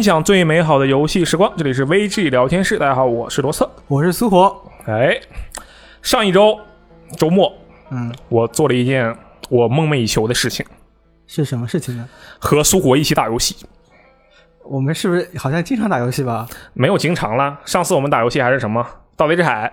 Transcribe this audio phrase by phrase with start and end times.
[0.00, 2.78] 分享最美好的游戏时光，这里是 VG 聊天室。
[2.78, 3.70] 大家好，我是罗策。
[3.86, 4.64] 我是苏活。
[4.86, 5.20] 哎，
[6.00, 6.58] 上一周
[7.18, 7.52] 周末，
[7.90, 9.14] 嗯，我做了一件
[9.50, 10.64] 我梦寐以求的事情，
[11.26, 12.08] 是什么事情呢？
[12.38, 13.54] 和苏活一起打游戏。
[14.64, 16.48] 我们是不是好像经常打游戏吧？
[16.72, 18.82] 没有经常了，上次我们打游戏还是什么
[19.18, 19.70] 《盗贼之海》，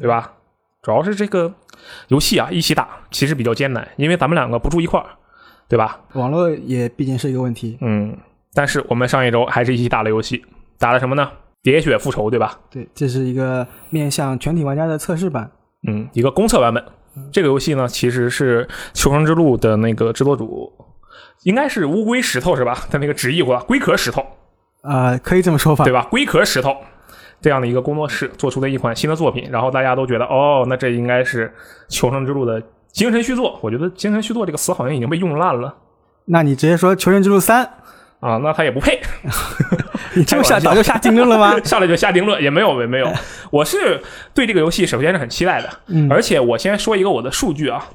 [0.00, 0.32] 对吧？
[0.80, 1.52] 主要是这个
[2.08, 5.06] 游戏啊，一起打其实比较艰难，因为咱们两个不住一块儿，
[5.68, 6.00] 对吧？
[6.14, 7.76] 网络也毕竟是一个问题。
[7.82, 8.16] 嗯，
[8.56, 10.42] 但是我们上一周还是一起打了游戏，
[10.78, 11.30] 打了什么呢？
[11.62, 12.58] 喋血复仇，对吧？
[12.70, 15.50] 对，这是一个面向全体玩家的测试版。
[15.86, 16.82] 嗯，一个公测版本。
[17.30, 20.72] 这个游戏呢，其实是《求生之路》的那个制作组，
[21.42, 22.86] 应该是乌龟石头是吧？
[22.90, 24.24] 他那个直译过龟壳石头，
[24.82, 26.06] 呃，可以这么说吧，对吧？
[26.10, 26.76] 龟壳石头
[27.40, 31.48] 这样的一个工作室做出的一款新的作品，然后大家都觉得，哦，那这应该是
[31.88, 32.62] 《求生之路》的
[32.92, 33.58] 精神续作。
[33.62, 35.74] 我觉得“精神续作”这个词好像已经被用烂了
[36.26, 37.64] 那你直接说《求生之路三》，
[38.20, 39.00] 啊，那他也不配。
[40.14, 41.58] 你这么下早就下定论了吗？
[41.64, 43.12] 上来就下定论也没有，也没有。
[43.50, 44.00] 我是
[44.32, 47.86] 对这个游戏首先是很期待的，嗯而且我先说一个我的数据啊，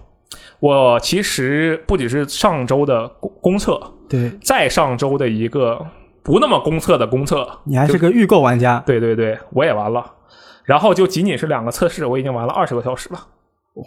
[0.59, 5.83] 我其实不只是上周的公公测，对再上周的一个
[6.21, 10.05] 不那么公测的公测，你还是个预购玩家，对对对，我也玩了。
[10.63, 13.19] 然后就仅仅是两个测试，我已经玩了二十个小时了，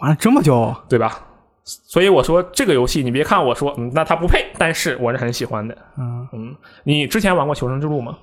[0.01, 1.21] 玩了这么久，对吧？
[1.65, 5.75] 所以我说这个游戏，你别看我说，嗯，那他不配，但是我是很喜欢的。
[5.97, 8.15] 嗯嗯，你之前玩过《求生之路》吗？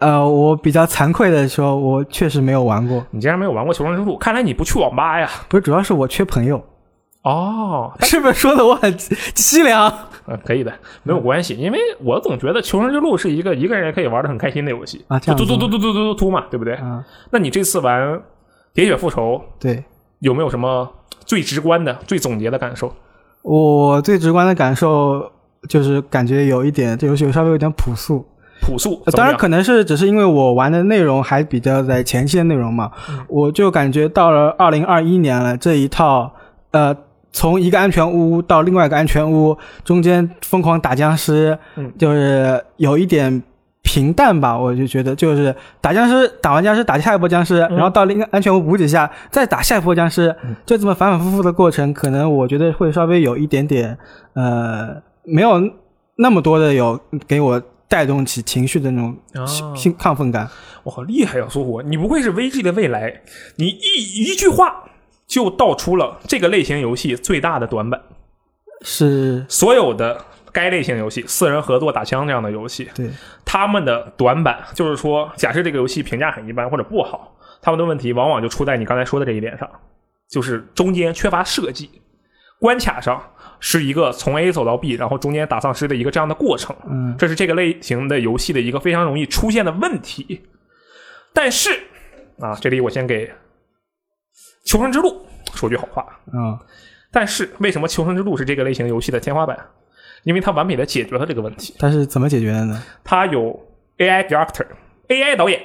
[0.00, 3.06] 呃，我比较惭愧的说，我确实没有玩过。
[3.12, 5.30] 你竟然没有玩过《求生之路》，看来你不去网吧呀？
[5.48, 6.60] 不是，主要是我缺朋友。
[7.22, 9.88] 哦，是不是说的我很凄凉？
[10.26, 10.72] 嗯，可以的，
[11.04, 16.74] 没有关系，因为我总觉得《求生之路》是一个一个人可以玩的很开心的游戏啊，突突突突突突突突嘛，对不对？
[16.82, 18.02] 嗯，那你这次玩
[18.74, 19.84] 《喋血复仇》对
[20.18, 20.92] 有没有什么？
[21.24, 22.92] 最直观的、最总结的感受？
[23.42, 25.30] 我最直观的感受
[25.68, 28.24] 就是感觉有一点这游戏稍微有点朴素，
[28.60, 33.18] 朴素，呃当然可能是只是因为我玩的内容还比较在前期的内容嘛，嗯。
[33.28, 36.32] 我就感觉到了二零二一年了这一套，
[36.70, 36.96] 呃，
[37.32, 41.92] 从一个安全屋到另外一个安全屋中间疯狂打僵尸，嗯。
[41.98, 43.42] 就是有一点
[43.92, 53.98] 平淡吧，我就觉得就是打僵尸，打完僵尸打下一波僵尸，然后到另一个安全屋补给下，再打下一波僵尸，嗯就这么反反复复的过程，可能我觉得会稍微有一点点
[54.32, 55.60] 呃，没有
[56.16, 60.48] 那么多的有给我带动起情绪的那种哦兴兴亢奋感。
[60.84, 61.82] 我好厉害呀、苏火！
[61.82, 63.20] 你不愧是 VG 的未来，
[63.56, 64.84] 你一一句话
[65.26, 68.00] 就道出了这个类型游戏最大的短板。
[68.80, 73.08] 是，所有的该类型游戏，四人合作打枪这样的游戏，对，
[73.44, 79.68] 他们的短板就是说，假设这个游戏评价很一般或者不好，他们的问题往往就出在你刚才说的这一点上，
[80.28, 81.90] 就是中间缺乏设计，
[82.60, 83.22] 关卡上
[83.60, 90.42] 是一个从 A 走到 B，然后中间打丧尸的一个这样的过程，嗯，这是这个类型的游戏的一个非常容易出现的问题。
[91.32, 91.70] 但是
[92.38, 93.26] 啊，这里我先给
[94.66, 95.26] 《求生之路》
[95.56, 96.58] 说句好话，嗯，
[97.10, 99.58] 但是为什么《求生之路》是这个类型游戏的天花板？
[100.24, 101.74] 因为它完美的解决了这个问题。
[101.78, 102.82] 它是怎么解决的呢？
[103.02, 103.58] 它有
[103.98, 105.60] AI director，AI 导演，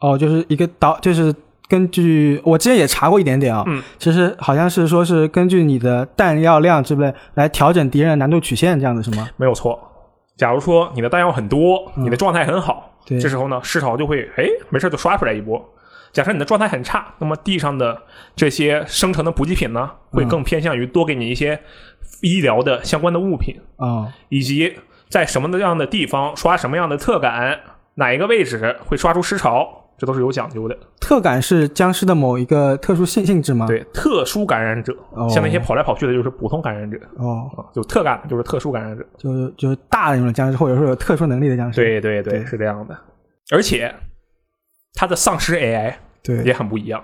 [0.00, 1.34] 哦，就是一个导，就是
[1.68, 9.28] 根据我之前也查过一点点啊，嗯，其实好像是说是根据你的弹药量之类来调整敌人的难度曲线，这样子是吗？
[9.36, 9.78] 没有错。
[10.36, 15.62] 假如说你的弹药很多，你的状态很好，对这时候呢，市潮就会哎没事就刷出来一波。
[16.10, 18.00] 假设你的状态很差，那么地上的
[18.34, 21.60] 这些生成的补给品呢，会更偏向于多给你一些
[22.22, 24.76] 医疗的相关的物品，哦，以及
[25.08, 27.58] 在什么样的地方刷什么样的特感，
[27.94, 29.66] 哪一个位置会刷出尸潮，
[29.96, 30.76] 这都是有讲究的。
[31.00, 39.06] 特感是僵尸的某一个特殊性性质吗？，对，特殊感染者，哦像那些跑来跑去的就是普通感染者哦，啊，就特感就是特殊感染者。
[39.16, 41.80] 就是就是大的那种僵尸，或者说有特殊能力的僵尸。
[41.80, 42.96] 对对对，对是这样的。
[43.50, 43.94] 而且
[44.94, 47.02] 它的丧尸 AI 对，也很不一样，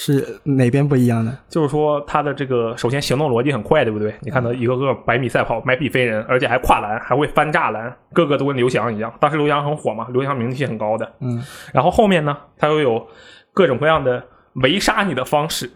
[0.00, 1.36] 是哪边不一样呢？
[1.48, 4.14] 就是说他的这个首先行动逻辑很快，对不对？
[4.20, 9.12] 你看它一个个百米赛跑、百米飞人，而且还跨栏，还会翻栅栏，个个都跟刘翔一样。
[9.18, 11.12] 当时刘翔很火嘛，刘翔名气很高的。
[11.18, 11.42] 嗯，
[11.72, 13.04] 然后后面呢，他又有
[13.52, 14.22] 各种各样的
[14.62, 15.68] 围杀你的方式。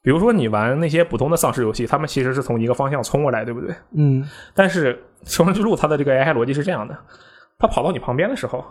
[0.00, 3.74] 比如说你玩那些普通的丧尸游戏，他们其实是从一个方向冲过来，对不对？
[3.96, 4.24] 嗯，
[4.54, 6.96] 但是《求生之路》它的这个 AI 逻辑是这样的：
[7.58, 8.64] 它跑到你旁边的时候，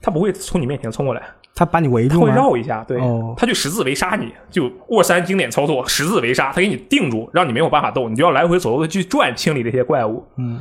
[0.00, 1.22] 它不会从你面前冲过来，
[1.54, 2.30] 他把你围住，他会？
[2.32, 10.26] 绕一下，对，哦他就十字围杀你，就沃三经典操作，十字围杀，他给你定住，让你没有办法动，你就要来回左右的去转，清理这些怪物。
[10.36, 10.60] 嗯，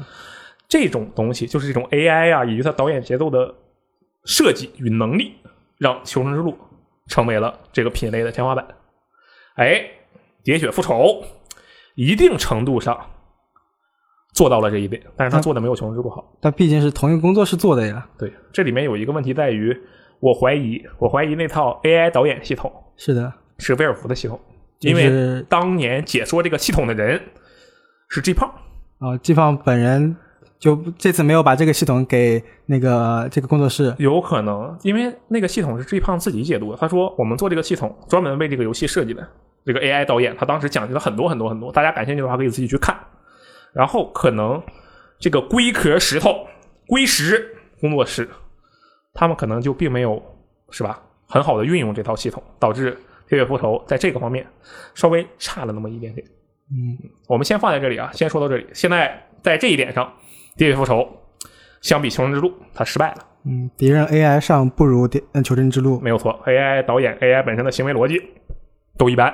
[0.67, 3.55] 这种东西就是这种 AI 啊，以及它导演节奏的
[4.25, 5.33] 设计与能力，
[5.79, 6.51] 让《求生之路》
[7.07, 8.65] 成为了这个品类的天花板。
[9.55, 9.83] 哎，
[10.43, 11.23] 喋血复仇，
[11.95, 12.99] 一定程度上
[14.33, 16.23] 做到了这一点，但是他做的没有《求生之路》好。
[16.39, 18.07] 但毕竟是同一个工作室做的呀。
[18.17, 19.75] 对，这里面有一个问题在于，
[20.23, 24.39] 我怀疑，我怀疑那套 AI 导演系统是的，是威尔福的系统，
[24.79, 27.21] 因为当年解说这个系统的人
[28.07, 28.49] 是 G 胖。
[28.99, 30.15] 啊，，G 胖本人
[30.57, 33.93] 就这次没有把这个系统给那个这个工作室。
[33.97, 36.77] 有可能，因为那个系统是 G 胖自己解读的。
[36.77, 39.27] 他说，我们做这个系统专门为这个游戏设计的。
[39.65, 42.97] 这个 AI 导演他当时讲解了很多很多很多，大家感兴趣的话可以自己去看。
[43.73, 44.61] 然后可能
[45.19, 46.47] 这个龟壳石头
[46.87, 47.45] 龟石
[47.81, 48.29] 工作室，
[49.13, 50.21] 他们可能就并没有
[50.71, 52.91] 是吧很好的运用这套系统，导致
[53.29, 54.45] 《铁血复仇》在这个方面
[54.93, 56.25] 稍微差了那么一点点。
[56.71, 58.65] 嗯，我们先放在这里啊，先说到这里。
[58.73, 60.05] 现在在这一点上，
[60.57, 60.99] 《铁血复仇》
[61.81, 63.17] 相比《求生之路》，它失败了。
[63.45, 65.99] 嗯，敌人 AI 上不如敌呃求生之路。
[65.99, 68.21] 没有错，AI 导演 AI 本身的行为逻辑
[68.97, 69.33] 都一般。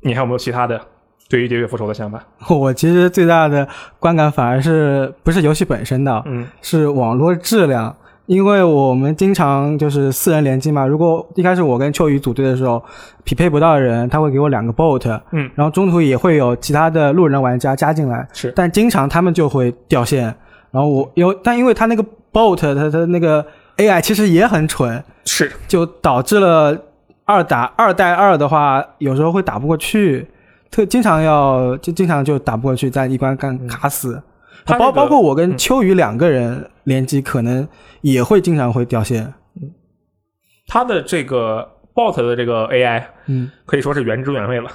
[0.00, 0.80] 你还有没有其他的
[1.28, 2.24] 对于《喋血复仇》的想法？
[2.54, 3.68] 我其实最大的
[3.98, 7.96] 观感反而是不是游戏本身的，嗯是网络质量。
[8.28, 12.82] 因为我们经常就是四人联机嘛，如果一开始我跟秋雨组队的时候
[13.24, 18.52] 匹配不到的人，他会给我两个 bot，嗯，然后中途也会有其他的路人玩家加进来，是。
[18.54, 20.24] 但经常他们就会掉线。
[20.70, 23.42] 然后我有但因为他那个 bot 他他那个
[23.78, 25.50] AI 其实也很蠢，是。
[25.66, 26.76] 就导致了
[27.24, 30.28] 二打二带二的话，有时候会打不过去，
[30.70, 34.22] 特经常要就经常就打不过去，在一关干卡死。
[34.74, 35.58] 包他那个包括我跟嗯。
[35.58, 37.66] 秋雨两个人联机，可能
[38.00, 39.32] 也会经常会掉线。
[39.60, 39.70] 嗯、
[40.66, 44.70] 他的这个 bot 的这个 AI 嗯，可以说是原汁原味了。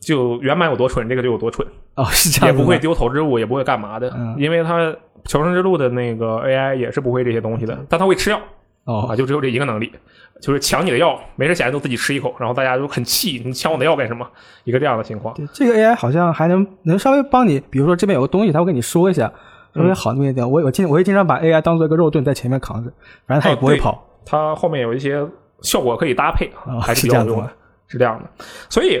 [0.00, 1.64] 就原版有多蠢，这个就有多蠢，
[1.94, 4.34] 哦，是这样也不会丢投掷物，也不会干嘛的，嗯。
[4.36, 4.92] 因为它
[5.26, 8.40] 求生之路的那个 AI 也是不会这些东西的，但它会吃药
[8.84, 9.92] 啊，哦，就只有这一个能力，
[10.40, 14.28] 就是抢你的药，没事闲着都自己吃一口，然后大家就很气，你抢我的药干什么？
[14.64, 15.32] 一个这样的情况。
[15.34, 19.26] 对，这个 AI 好像还能能稍微帮你，比如说这边有个东西，他会跟你说一下，
[19.74, 20.48] 稍嗯微好那么一点。
[20.48, 22.92] 我我经我也经常把 AI 当做一个肉盾在前面扛着，
[23.26, 24.04] 反正他也不会跑。
[24.24, 25.24] 它后面有一些
[25.60, 27.50] 效果可以搭配，哦还是比较有用的，
[27.88, 28.44] 是这样的。
[28.68, 29.00] 所以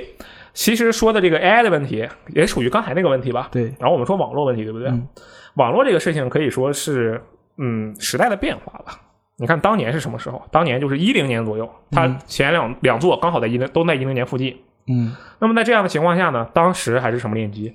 [0.52, 3.48] 其实说的这个 AI 的问题，也属于刚才那个问题吧。
[3.50, 4.88] 对，然后我们说网络问题，对不对？
[4.88, 5.08] 嗯
[5.56, 7.22] 网络这个事情可以说是
[7.58, 8.98] 嗯时代的变化吧。
[9.42, 10.40] 你看当年是什么时候？
[10.52, 14.56] 当年就是一零年左右，它嗯前两两座刚好在一零都在一零年附近。
[14.86, 17.74] 嗯那么在这样的情况下呢，当时还是什么联机？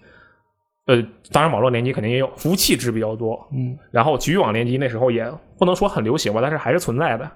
[0.86, 0.96] 呃，
[1.34, 3.46] 当然网络联机肯定也有，服务器制比较多。
[3.52, 5.30] 嗯，然后局域网联机那时候也
[5.60, 7.30] 不能说很流行吧，但是还是存在的。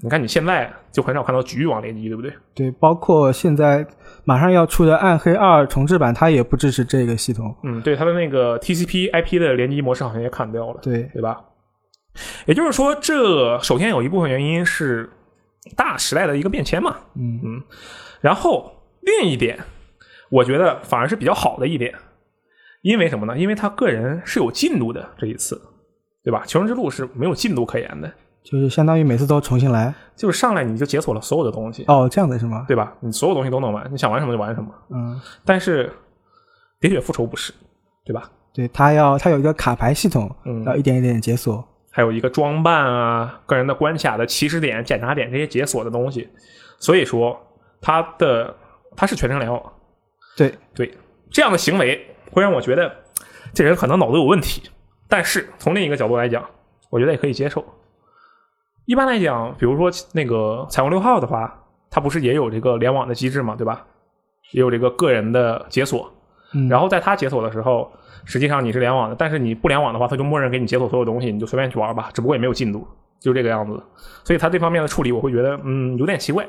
[0.00, 2.32] 你看你现在就很少看到局域网联机，对不对？
[2.54, 3.84] 对，包括现在
[4.24, 7.54] 马上要出的《暗黑二》重置版，它也不支持这个系统。
[7.64, 11.40] 嗯，对，它的那个 TCP IP 的联机模式好像也砍掉了，对，对吧？
[12.46, 15.10] 也就是说，这首先有一部分原因是
[15.76, 16.96] 大时代的一个变迁嘛。
[17.14, 17.62] 嗯嗯
[18.20, 19.58] 然后另一点，
[20.30, 21.94] 我觉得反而是比较好的一点，
[22.82, 23.36] 因为什么呢？
[23.36, 25.60] 因为他个人是有进度的这一次，
[26.22, 26.44] 对吧？
[26.46, 28.12] 求生之路是没有进度可言的，
[28.44, 29.92] 就是相当于每次都重新来。
[30.14, 32.64] 就是上来你就解锁了所有的东西，哦，这样的是吗？
[32.68, 32.94] 对吧？
[33.00, 34.72] 你所有东西都能玩，你想玩什么就玩什么。
[34.90, 35.92] 嗯，但是
[36.80, 37.52] 喋血复仇不是，
[38.04, 38.30] 对吧？
[38.54, 41.66] 对，他要他有一个卡牌系统，嗯要一点一点解锁。
[41.92, 46.28] 还有一个装扮啊、个人的关卡的起始点、检查点这些解锁的东西，
[46.78, 47.38] 所以说
[47.80, 48.56] 它的
[48.96, 49.62] 它是全程联网，
[50.36, 50.92] 对，对
[51.30, 52.90] 这样的行为会让我觉得
[53.52, 54.62] 这人可能脑子有问题，
[55.06, 56.44] 但是从另一个角度来讲，
[56.90, 57.64] 我觉得也可以接受。
[58.86, 63.86] 一般来讲，比如说那个彩虹六号的话，它不是也有这个联网的机制嘛，对吧？
[64.52, 66.12] 也有这个个人的解锁，
[66.54, 67.90] 嗯，然后在它解锁的时候，
[68.24, 72.86] 实际上你是联网的，但是你不联网的话，它就默认给你解锁所有东西，你就随便去玩吧，只不过也没有进度，
[73.20, 73.82] 就这个样子。
[74.24, 76.46] 所以它这方面的处理，我会觉得嗯有点奇怪。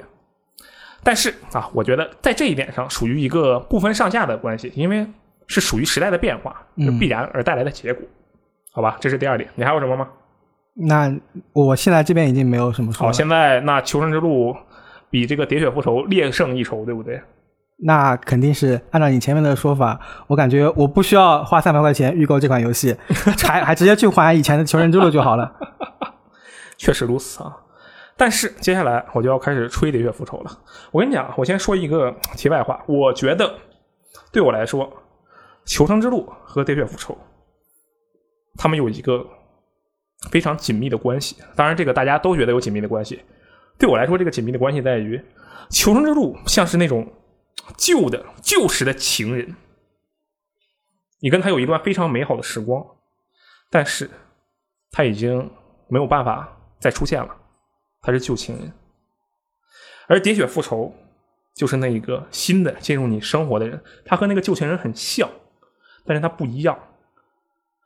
[1.03, 5.05] 但是啊，我觉得在这一点上属于一个不分上下的关系，因为
[5.47, 8.05] 是属于时代的变化，嗯是必然而带来的结果。
[8.71, 9.49] 好吧，这是第二点。
[9.55, 10.07] 你还有什么吗？
[10.75, 11.13] 那
[11.51, 14.55] 我现在这边已经没有什么说好，现在那求生之路
[15.09, 17.21] 比这个喋血复仇略胜一筹，对不对？
[17.85, 22.95] 那肯定是按照你前面的说法，我感觉我不需要花三百块钱预购这款游戏，
[23.43, 25.51] 还 还直接去还以前的《求生之路》就好了。
[26.77, 27.57] 确实如此啊。
[28.15, 30.51] 但是接下来我就要开始吹《喋血复仇》了。
[30.91, 33.53] 我跟你讲，我先说一个题外话，我觉得
[34.31, 34.85] 对我来说，
[35.65, 37.13] 《求生之路》和《喋血复仇》
[38.55, 39.25] 他们有一个
[40.29, 41.37] 非常紧密的关系。
[41.55, 43.19] 当然，这个大家都觉得有紧密的关系。
[43.79, 45.17] 对我来说，这个紧密的关系在于，
[45.69, 47.11] 《求生之路》像是那种
[47.77, 49.55] 旧的旧时的情人，
[51.19, 52.85] 你跟他有一段非常美好的时光，
[53.69, 54.09] 但是
[54.91, 55.51] 他已经
[55.87, 57.35] 没有办法再出现了。
[58.01, 58.73] 他是旧情人，
[60.07, 60.93] 而喋血复仇
[61.55, 65.29] 就是那一个新的进入你生活的人，他和那个旧情人很像，
[66.05, 66.77] 但是他不一样。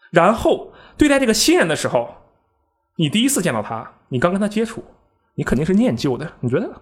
[0.09, 2.15] 然后对待这个新人的时候，
[2.95, 4.83] 你第一次见到他，你刚跟他接触，
[5.35, 6.81] 你肯定是念旧的，你觉得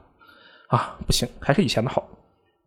[0.69, 2.07] 啊不行，还是以前的好，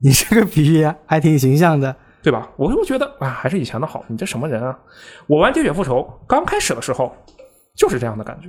[0.00, 1.94] 你这个比喻还挺形象的。
[2.20, 2.50] 对吧？
[2.56, 4.04] 我就觉得啊，还是以前的好。
[4.08, 4.76] 你这什么人啊？
[5.28, 7.14] 我玩《喋血复仇》刚开始的时候
[7.76, 8.48] 就是这样的感觉。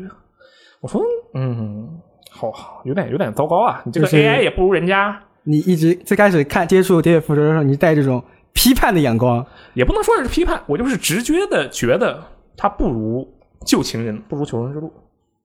[0.81, 1.01] 我说，
[1.35, 1.87] 嗯，
[2.31, 3.81] 好好，有点有点糟糕啊！
[3.85, 8.21] 你这个 AI 也不如人家，你一直最开始看接触《喋血复仇》的时候，你带这种
[8.53, 12.21] 批判的眼光，也不能说是批判，我就是直觉的觉得
[12.57, 13.25] 他不如
[13.65, 14.91] 旧情人，不如求生之路。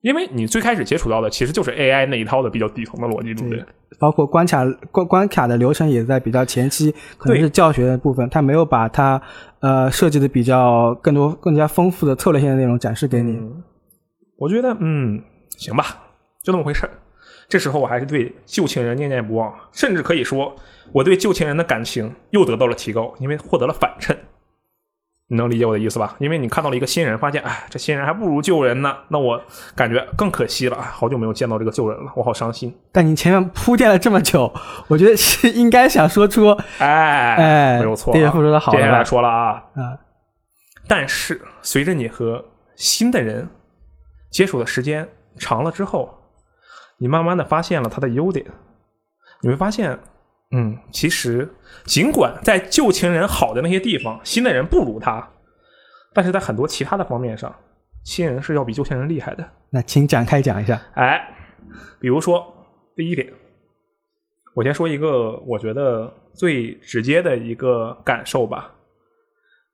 [0.05, 3.65] 因为你最开始接触到的其实就是 AI 那一套的比较底层的逻辑，对不对？
[3.97, 9.19] 包括关卡关关卡的流程也在比较前期，可能是教学的部分，他没有把它
[9.61, 13.31] 呃设计的比较更多更加丰富的策略性的内容展示给你。
[13.31, 13.63] 嗯，
[14.37, 15.19] 我觉得嗯，
[15.57, 15.85] 行吧，
[16.43, 16.91] 就那么回事儿。
[17.49, 20.55] 这时候我还是对旧情人念念不忘，甚至可以说
[20.91, 24.15] 我对旧情人的感情又得到了提高，因为获得了反衬。
[25.27, 26.15] 你能理解我的意思吧？
[26.19, 29.41] 因为你看到了一个新人，发现哎，这新人还不如旧人呢，那我
[29.75, 30.77] 感觉更可惜了。
[30.77, 32.71] 哎好久没有见到这个旧人了，我好伤心。
[32.91, 34.53] 但你前面铺垫了这么久，
[34.87, 38.15] 我觉得是应该想说出哎，哎，没有错、啊。
[38.15, 39.03] 喋血复仇的好接下来？
[39.03, 39.97] 说了啊，啊，
[40.87, 43.49] 但是随着你和新的人
[44.29, 46.13] 接触的时间长了之后，
[46.99, 48.45] 你慢慢的发现了他的优点，
[49.41, 49.97] 你会发现，
[50.51, 51.49] 嗯，其实
[51.85, 55.31] 尽管在旧情人好的那些地方，新的人不如他，
[56.13, 57.53] 但是在很多其他的方面上，
[58.03, 59.47] 新人是要比旧情人厉害的。
[59.71, 60.81] 那请展开讲一下。
[60.93, 61.35] 哎，
[61.99, 62.45] 比如说
[62.95, 63.33] 第一点，
[64.53, 68.75] 我先说一个我觉得最直接的一个感受吧，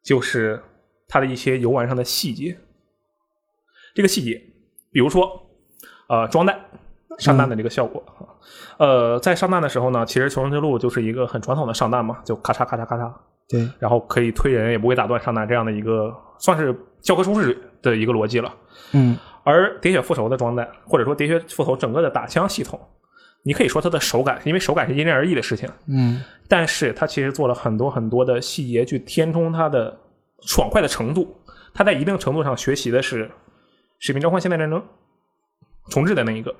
[0.01, 0.61] 就是
[1.07, 2.57] 他的一些游玩上的细节。
[3.93, 4.41] 这个细节，
[4.91, 5.45] 比如说，
[6.07, 6.57] 呃，装弹
[7.19, 8.03] 上弹的这个效果，
[8.77, 13.11] 呃，在上弹的时候呢，其实求生之路就是一个很传统的上弹嘛，就咔嚓咔嚓咔嚓，
[13.47, 18.53] 对，然后可以推人，也不会打断上弹这样的一个算是教科书式的一个逻辑了。
[18.93, 22.79] 嗯，而喋血复仇的装弹，或者说喋血复仇整个的打枪系统，
[23.43, 29.95] 你可以说它的手感，因为手感是因人而异的事情，嗯，但是它其实做了很多很多的细节去填充它的
[30.41, 31.35] 爽快的程度。
[31.73, 33.25] 它在一定程度上学习的是
[33.99, 34.79] 《使命召唤：现代战争》
[35.89, 36.53] 重置的那一个。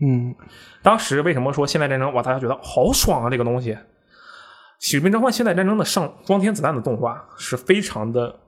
[0.00, 0.34] 嗯，
[0.82, 3.30] 当时为什么说现代战争哇，大家觉得好爽啊？
[3.30, 3.72] 这个东西，
[4.80, 8.38] 《使命召唤：现代战争》的上装填子弹的动画是非常的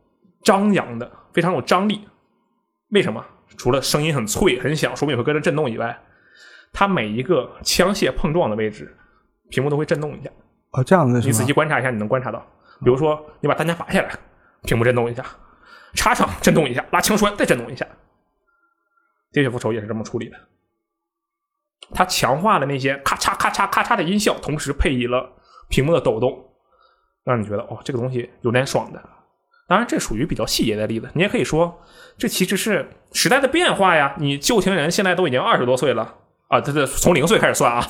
[0.44, 2.06] 张扬的，非常有张力。
[2.90, 3.24] 为什么？
[3.56, 6.00] 除了声音很脆很响，手柄会跟着震动以外，
[6.72, 8.96] 它每一个枪械碰撞的位置，
[9.50, 10.30] 屏幕都会震动一下。
[10.70, 12.38] 哦，这样子你仔细观察一下，你能观察到。
[12.78, 14.10] 比如说，你把弹夹拔下来，
[14.62, 15.22] 屏幕震动一下；
[15.94, 17.84] 插上震动一下，拉枪栓再震动一下。
[19.32, 20.36] 喋血复仇也是这么处理的，
[21.92, 25.28] 它强化了那些咔嚓咔嚓咔嚓的音效，同时配以了
[25.68, 26.38] 屏幕的抖动，
[27.24, 29.02] 让你觉得哦，这个东西有点爽的。
[29.68, 31.08] 当然，这属于比较细节的例子。
[31.14, 31.80] 你也可以说，
[32.18, 34.14] 这其实是时代的变化呀。
[34.18, 36.12] 你旧情人现在都已经二十多岁了
[36.48, 37.80] 啊，这这从零岁开始算啊。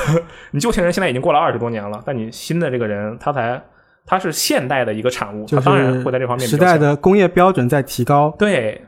[0.52, 3.62] 你旧情人现在已经过了二十多年了，但你新的这个人，他才
[4.04, 8.34] 他是现代的一个产物，就是他当然会在这方面比时代的工业标准在提高。
[8.38, 8.84] 对。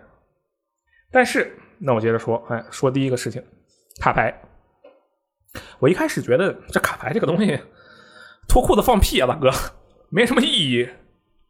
[1.11, 3.43] 但是，那我接着说，哎，说第一个事情，
[4.01, 4.35] 卡牌。
[5.79, 7.59] 我一开始觉得这卡牌这个东西
[8.49, 9.51] 脱裤子放屁啊，大哥，
[10.11, 10.89] 没什么意义。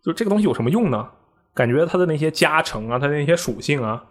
[0.02, 1.08] 就这个东西有什么用呢？
[1.54, 4.04] 感觉它的那些加成啊，它的那些属性啊，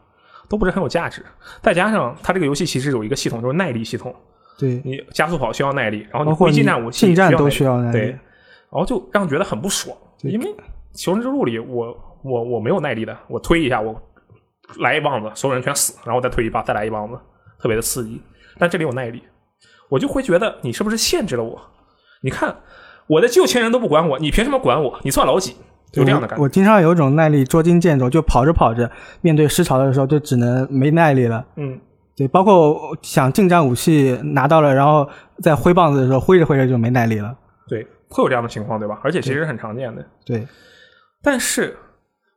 [0.49, 1.23] 都不是很有价值。
[1.61, 4.15] 再加上它这个游戏其实有一个系统，就是耐力系统。
[4.57, 8.19] 对，你加速跑需要耐力，然后你包括你挥近战武器近战都需需要耐力对，然
[8.71, 10.45] 后就让人觉得很不爽，因为
[10.93, 13.99] 《求生之路》里我我我没有耐力的，我推一下我
[14.79, 17.19] 来一棒子，所有人全死，然后再推一把再来一棒子，
[17.63, 18.21] 特别的刺激。
[18.59, 19.23] 但这里有耐力，
[19.89, 21.59] 我就会觉得你是不是限制了我？
[22.21, 22.55] 你看
[23.07, 24.99] 我的旧情人都不管我，你凭什么管我？
[25.03, 25.55] 你算老几？
[25.93, 26.41] 有这样的感觉。
[26.41, 26.43] 我。
[26.43, 28.91] 我经常有一种耐力捉襟见肘，就跑着跑着，
[29.21, 31.45] 面对失潮的时候就只能没耐力了。
[31.55, 31.79] 嗯，
[32.17, 35.07] 对，包括想近战武器拿到了，然后
[35.41, 37.35] 在挥棒子的时候，挥着挥着就没耐力了。
[37.67, 38.99] 对，会有这样的情况，对吧？
[39.03, 40.05] 而且其实很常见的。
[40.25, 40.45] 对，
[41.21, 41.77] 但是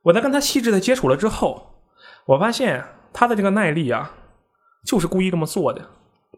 [0.02, 1.82] 我在跟他细致的接触了之后，
[2.26, 4.10] 我发现他的这个耐力啊，
[4.86, 5.82] 就是故意这么做的，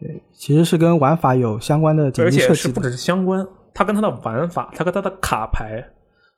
[0.00, 2.30] 对其实是跟玩法有相关的紧而。
[2.30, 5.84] 且是不只是相关，它跟它的玩法，它跟它的卡牌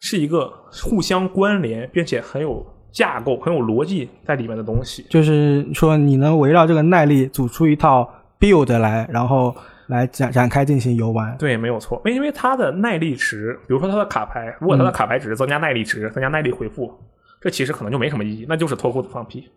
[0.00, 0.52] 是一个
[0.82, 5.06] 互相关联，并且很有架构、很有逻辑在里面的东西。
[5.08, 8.08] 就是说，你能围绕这个耐力组出一套
[8.40, 9.54] build 来，然后
[9.86, 11.36] 来展展开进行游玩。
[11.38, 16.92] 对，没有错，因为它的耐力值，比如说它的卡牌，如果它的卡牌只是增加耐力值、增加耐力回复，
[17.40, 19.48] 这其实可能就没什么意义，那就是脱裤子放屁。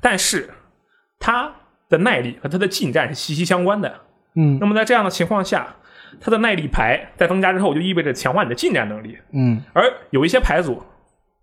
[0.00, 0.48] 但是
[1.18, 1.52] 它
[1.90, 3.92] 的耐力和它的近战是息息相关的。
[4.36, 5.76] 嗯那么在这样的情况下，
[6.20, 9.18] 它的耐力牌在增加之后，就意味着强化你的近战能力。
[9.32, 10.82] 嗯而有一些牌组，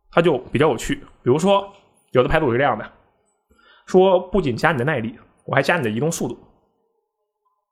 [0.09, 1.71] 它就比较有趣，比如说
[2.13, 2.89] 有的牌组是这样的，
[3.85, 6.39] 说不仅加你的耐力，我还加你的移动速度，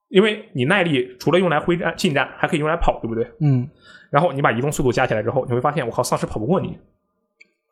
[0.09, 3.25] 因为你耐力除了用来挥战近战，还可以用来跑，对不对？
[3.39, 3.69] 嗯，
[4.11, 6.77] 然后你把移动速度加起来之后，你会发现，我靠，丧尸跑不过你，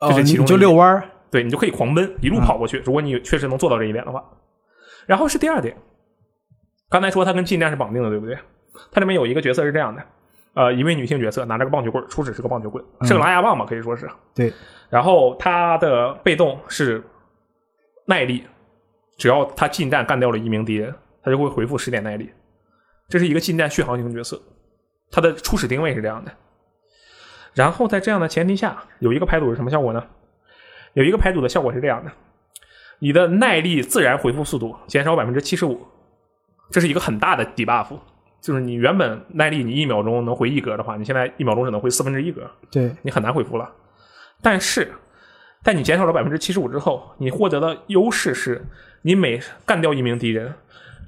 [0.00, 2.78] 哦，这是其你就遛弯儿，对你就可以狂奔，一路跑过去。
[2.78, 4.24] 如果你确实能做到这一点的话，
[5.06, 5.76] 然后是第二点，
[6.88, 8.38] 刚才说它跟近战是绑定的，对不对？
[8.90, 10.02] 它里面有一个角色是这样的，
[10.54, 14.08] 呃，一位女性角色拿着个棒球棍，初始是个棒球棍，是个狼牙棒嘛，可以说是。
[14.34, 14.52] 对，
[14.90, 17.02] 然后她的被动是
[18.06, 18.44] 耐力，
[19.16, 22.32] 只要她近战干掉了一名敌人，她就会回复十点耐力。
[23.08, 24.40] 这是一个近战续航型角色，
[25.10, 26.32] 它的初始定位是这样的。
[27.52, 30.04] 然后在这样的前提下，有一个牌组是什么效果呢？
[30.94, 32.10] 有一个牌组的效果是这样的：
[33.04, 35.78] 你的耐力自然回复速度减少百分之七十五，
[36.70, 37.88] 这是一个很大的 debuff。
[38.40, 43.70] 就是你原本耐力你一秒钟能回一格的话，你现在一秒钟只能回四分之一格，对，你很难回复了。
[44.40, 44.90] 但是，
[45.62, 48.64] 在你减少了百分之七十五之后，你获得的优势是，
[49.02, 50.54] 你每干掉一名敌人，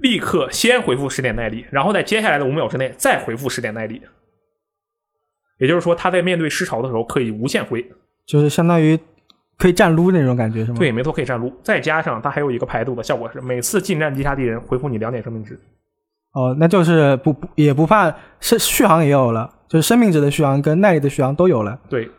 [0.00, 4.02] 立刻先回复十点耐力，然后在接下来的五秒之内再回复十点耐力。
[5.58, 7.90] 也就是说，他在面对尸潮的时候可以无限回。
[8.26, 8.98] 就是相当于
[9.58, 11.52] 可以站撸那种感觉是吗？，对，没错，可以站撸。
[11.62, 15.58] 再加上它还有一个排毒的效果是，每次近战击杀敌人回复你两点生命值。
[16.32, 21.78] 哦，那就是不不也不怕是续航也有了，就是生命值的续航跟耐力的续航都有了。
[21.88, 22.10] 对，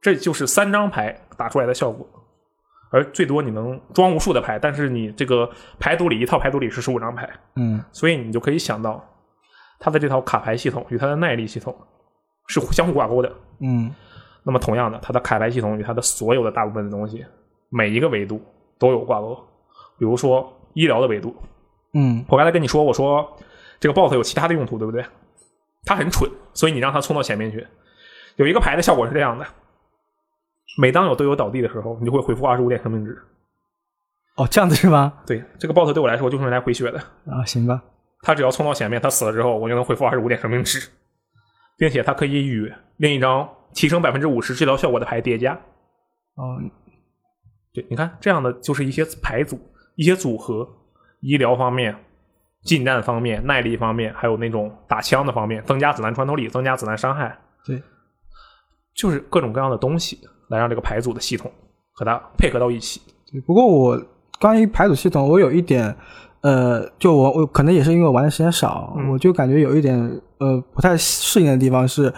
[0.00, 2.04] 这就是三张牌打出来的效果。
[2.90, 5.50] 而最多你能装无数的牌，但是你这个
[5.80, 9.04] 牌组里一套牌组里是十五张牌，嗯，所以你就可以想到，
[9.80, 11.76] 它的这套卡牌系统与它的耐力系统
[12.46, 13.32] 是相互挂钩的。
[13.60, 13.92] 嗯，
[14.44, 17.24] 那么同样的，它的卡牌系统与它的所有的大部分的东西，
[17.70, 18.40] 每一个维度
[18.78, 19.34] 都有挂钩。
[19.98, 21.34] 比如说医疗的维度，
[21.94, 23.36] 嗯，我刚才跟你说，我说
[23.80, 25.04] 这个 BOSS 有其他的用途，对不对？
[25.84, 27.66] 它很蠢，所以你让它冲到前面去。
[28.36, 29.46] 有一个牌的效果是这样的：
[30.78, 33.16] 每当有队友倒地的时候，你就会回复二十五点生命值。
[34.36, 35.12] 哦，这样子是吗？
[35.26, 36.98] 对，这个 BOSS 对我来说就是用来回血的。
[37.26, 37.82] 啊，行吧。
[38.22, 40.88] 他只要冲到前面，他死了之后，我就能恢复二十五点生命值，
[41.76, 45.52] 并且它可以与另一张提升百分之五十治疗效果的牌叠加。
[46.36, 46.58] 哦，
[47.72, 49.58] 对，你看这样的就是一些牌组、
[49.96, 50.66] 一些组合，
[51.20, 51.94] 医疗方面、
[52.62, 57.82] 近战方面、耐力方面，还有那种打枪的方面，增加子弹穿透力、增加子弹伤害，对，
[58.94, 61.50] 就是各种各样的东西来让这个牌组的系统
[61.92, 63.00] 和它配合到一起。
[63.30, 63.40] 对。
[63.42, 64.00] 不过我
[64.40, 65.96] 关于牌组系统，我有一点，
[66.42, 72.12] 呃，就我我可能也是因为我玩的时间少，嗯我就感觉有一点呃不太适应的地方是，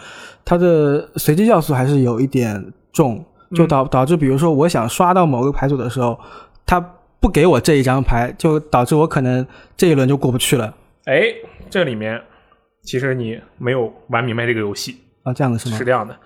[0.45, 6.19] 它的随机要素还是有一点重，就导导致比如说我想刷到某个牌组的时候，
[6.65, 6.81] 它
[7.21, 11.33] 不给我这一张牌，就导致我可能这一轮就过不去了哎，
[11.71, 12.21] 这里面
[12.83, 15.85] 其实你没有玩明白这个游戏，啊，这样的是吗是？
[15.85, 16.17] 这样的，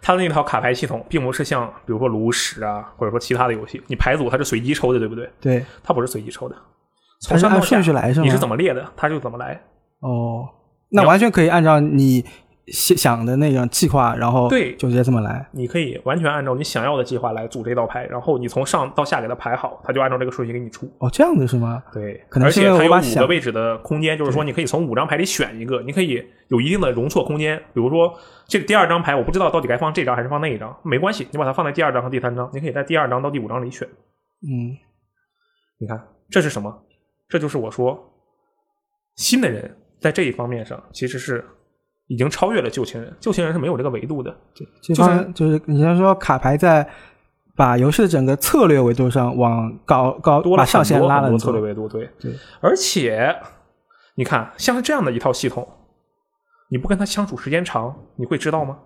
[0.00, 5.28] 它的那套卡牌系统并不是像比如说炉石啊，或者说其他的游戏，你牌组它是随机抽的，对不对？
[5.40, 6.56] 对，它不是随机抽的，
[7.28, 8.24] 它是按从上到下顺序来是吗？
[8.24, 9.60] 你是怎么列的，它就怎么来。
[10.00, 10.46] 哦，
[10.90, 12.24] 那完全可以按照你
[12.68, 15.48] 想想的那种计划，然后对就直接这么来。
[15.52, 20.90] 你可以完全按照你想要的计划来组这道牌，然后你从上到下给它排好，它就按照这个顺序给你出。
[20.98, 21.82] 哦，这样子是吗？
[21.92, 27.56] 对，可能是因而且它有五个位置的空间，就是说你可以从五张牌里选一个，你可以有一定的容错空间。
[27.72, 28.12] 比如说
[28.46, 33.86] 这个第二张牌，我不知道到底该放这张还是放那一张，没关系，你把它放在第二张和第三张，你可以在第二张到第五张里选。
[34.42, 34.76] 嗯，
[35.78, 36.82] 你看这是什么？
[37.28, 38.12] 这就是我说
[39.14, 41.44] 新的人在这一方面上其实是
[42.06, 44.32] 已经超越了旧情人，旧情人是没有这个维度的。
[44.54, 46.88] 对就是就是你像说卡牌在
[47.56, 53.34] 把游戏的整个策略维度上往高高多了很把上限拉了很策略维度，对对，而且
[54.14, 55.68] 你看，像是这样的一套系统，
[56.70, 58.78] 你不跟他相处时间长，你会知道吗？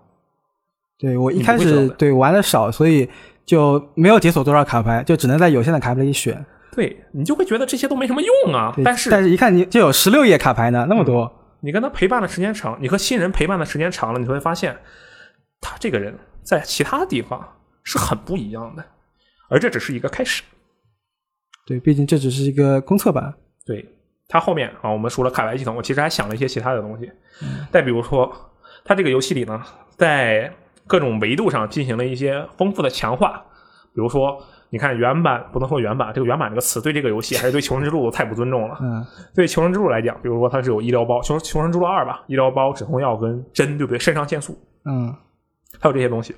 [0.97, 3.07] 对我一开始对玩的少，所以
[3.45, 6.43] 就没有解锁多少卡牌，就只能在有限的卡牌里选。
[6.75, 8.73] 对你就会觉得这些都没什么用啊。
[8.83, 11.31] 但是但是一看你就有十六页卡牌呢，那么多。
[11.59, 14.75] 你跟他陪伴的时间长，你和新人陪伴的时间长了，你会发现
[15.59, 17.47] 他这个人在其他地方
[17.83, 18.83] 是很不一样的，
[19.47, 20.41] 而这只是一个开始。
[21.67, 23.31] 对，毕竟这只是一个公测版。
[23.63, 23.87] 对
[24.27, 27.11] 它后面啊，我们除了卡牌系统，我其实还想了一些其他的东西。
[27.71, 28.33] 再比如说，
[28.83, 29.61] 它这个游戏里呢，
[29.97, 30.51] 在
[30.87, 33.45] 各种维度上进行了一些丰富的强化。
[33.93, 38.77] 比如说，你看原版不能说原版，这个原版这个词对这个游戏还是对《求生之路》 太不尊重了。
[38.81, 39.05] 嗯，
[39.35, 43.99] 对《求生之路》来讲，比如说它是有医疗包，《求求生之路二》吧，医疗包、止痛药跟针，对不对？
[43.99, 45.13] 肾上腺素，嗯，
[45.79, 46.33] 还有这些东西。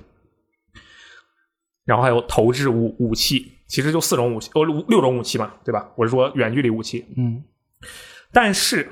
[1.84, 5.88] 然后还有投掷武武器，其实就四种武器，哦，六六种武器嘛，对吧？
[5.94, 7.06] 我是说远距离武器。
[7.16, 7.44] 嗯，
[8.32, 8.90] 但是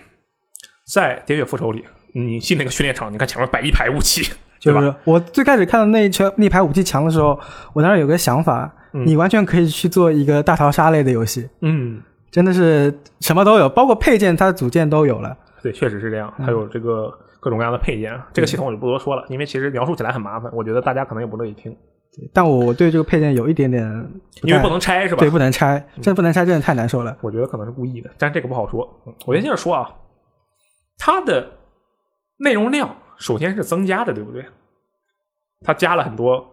[0.86, 7.40] 在《喋血复仇》里，你进那个训练场，你看前面摆一排武器，对吧就是我最开始看到那一圈那排武器墙的时候，
[7.72, 15.36] 我当时有个想法，嗯你完全可以去做一个大逃杀类的游戏，嗯，真的是什么都有，包括配件它的组件都有了。
[15.62, 16.32] 对，确实是这样。
[16.38, 21.74] 嗯还有这个各种各样的配件，这个系统我就不多说了，因为其实描述起来很麻烦，我觉得大家可能也不乐意听，
[22.32, 23.82] 但我我对这个配件有一点点
[24.42, 25.30] 因为不能拆是吧对？
[25.30, 27.16] 不能拆，真不能拆，真的太难受了。
[27.20, 28.86] 我觉得可能是故意的，但这个不好说。
[29.06, 29.88] 嗯我先接着说啊，
[30.98, 31.50] 它的
[32.38, 34.44] 内容量首先是增加的，对不对？
[35.64, 36.44] 它加了很多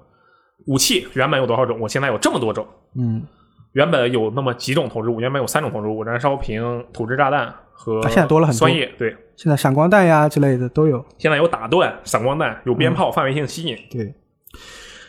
[0.67, 1.79] 武器，原本有多少种？
[1.79, 2.67] 我现在有这么多种。
[2.95, 3.25] 嗯，
[3.73, 8.91] 原本有那么几种投掷物，原本有三种投掷物：燃烧瓶、土制炸弹和啊现在多了很多酸液。
[8.97, 11.03] 对，现在闪光弹呀之类的都有。
[11.17, 14.13] 现在有打断、闪光弹，有鞭炮、范围性吸引，对，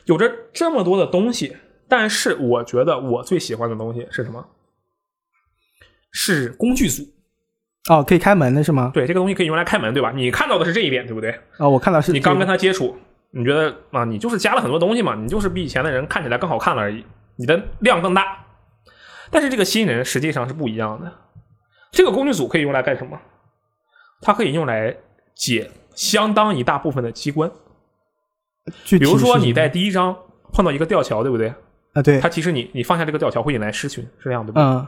[0.07, 1.57] 有着这么多的东西。
[1.89, 4.47] 但是我觉得我最喜欢的东西是什么？
[6.13, 7.03] 是工具组。
[7.89, 8.93] 哦，可以开门的是吗？
[8.95, 10.13] 对，这个东西可以用来开门，对吧？
[10.15, 11.35] 你看到的是这一点，对不对？
[11.57, 12.97] 哦，我看到是你刚跟他接触，
[13.33, 17.05] 你觉得啊，你就是加了很多东西嘛，你就是比以前的人看起来更好看了而已，
[17.37, 18.45] 你的量更大。
[19.31, 21.13] 但是这个新人实际上是不一样的。
[21.93, 23.19] 这个工具组可以用来干什么？
[24.21, 24.97] 它可以用来
[25.35, 27.51] 解相当一大部分的机关。
[28.89, 30.17] 比如说你在第一章
[30.53, 31.55] 碰到一个吊桥，对不对？
[31.95, 34.63] 啊，对，它其实你你放下这个吊桥会引来狮群，是这样对吧？
[34.63, 34.87] 嗯，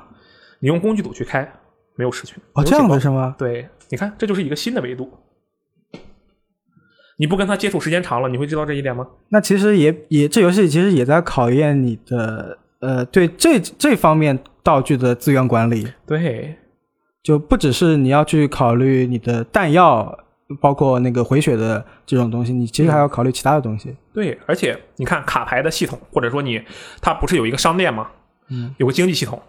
[0.61, 1.50] 你用工具组去开，
[1.96, 2.37] 没有狮群。
[2.52, 3.35] 哦，这样的是吗？
[3.38, 5.12] 对，你看，这就是一个新的维度。
[7.22, 9.06] 你不跟他接触时间长了，你会知道这一点吗？
[9.28, 16.56] 那其实也也这游戏其实也在考验你的呃对这这方面道具的资源管理，对，
[17.22, 20.18] 就不只是你要去考虑你的弹药，
[20.61, 23.94] 包括那个回血的这种东西，你其实还要考虑其他的东西。
[24.12, 26.61] 对，而且你看卡牌的系统，或者说你
[27.00, 28.08] 它不是有一个商店吗？
[28.48, 29.40] 嗯，有个经济系统。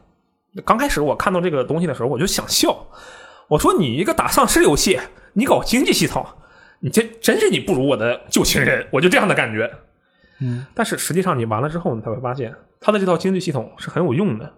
[0.63, 2.85] 刚开始我看到这个东西的时候，我就想笑，
[3.47, 4.99] 我说你一个打丧尸游戏，
[5.33, 6.23] 你搞经济系统，
[6.83, 9.71] 你这真是你不如我的旧情人，我就这样的感觉。
[10.41, 14.51] 嗯，但是实际上你玩了之后，你才会发现它的这套经济系统是很有用的。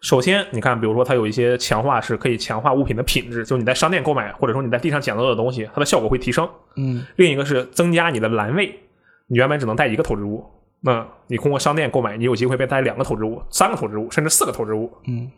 [0.00, 6.48] 首先，你看，比如说它有一些强化是可以强化物品的品质，就是你在商店购买或者说你在地上捡到的东西，它的效果会提升。
[6.76, 8.68] 嗯另一个是增加你的栏位，
[9.26, 10.44] 你原本只能带一个投掷物，
[10.80, 15.28] 那你通过商店购买，你有机会被带两个投掷物、三个投掷物，甚至四个投掷物，嗯，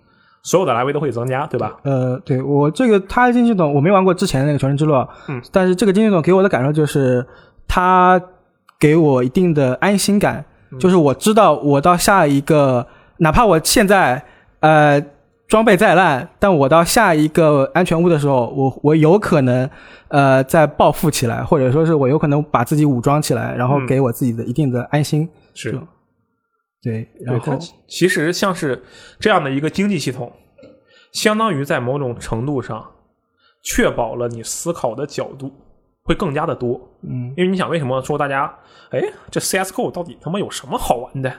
[0.44, 1.74] 所有的来回都会增加，对吧？
[1.82, 4.92] 呃，对我这个它的经济系统我没玩过之前的那个《求生之路》，
[5.28, 7.26] 嗯，但是这个经济系统给我的感受就是
[7.66, 8.20] 它
[8.78, 14.22] 给我一定的安心感，嗯就是我知道我到下一个，哪怕我现在
[14.60, 15.02] 呃
[15.48, 19.68] 装备再烂，但我到下一个安全屋的时候，我我有可能
[20.08, 25.26] 呃再暴富起来，或者说是我有可能把自己武装起来，然后嗯给我自己的一定的安心。
[25.54, 25.78] 是就
[26.84, 28.84] 对，然后其实像是
[29.18, 30.30] 这样的一个经济系统，
[31.12, 32.92] 相当于在某种程度上
[33.62, 35.50] 确保了你思考的角度
[36.02, 36.78] 会更加的多。
[37.02, 38.54] 嗯因为你想，为什么说大家，
[38.90, 41.34] 哎，这 CS:GO 到底他妈有什么好玩的？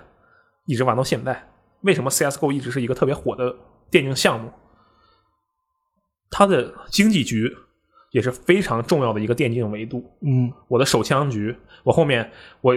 [0.66, 1.48] 一直玩到现在，
[1.82, 3.56] 为什么 CS:GO 一直是一个特别火的
[3.92, 4.52] 电竞项目？
[6.32, 7.56] 它的经济局
[8.12, 10.04] 也是非常重要的一个电竞维度。
[10.22, 12.32] 嗯我的手枪局，我后面
[12.62, 12.76] 我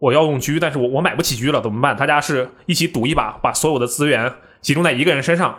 [0.00, 1.96] 我要用狙，但是我我买不起狙了，怎么办？
[1.96, 5.56] 大家是一起赌一把，把所有的资源集中在一个人身上，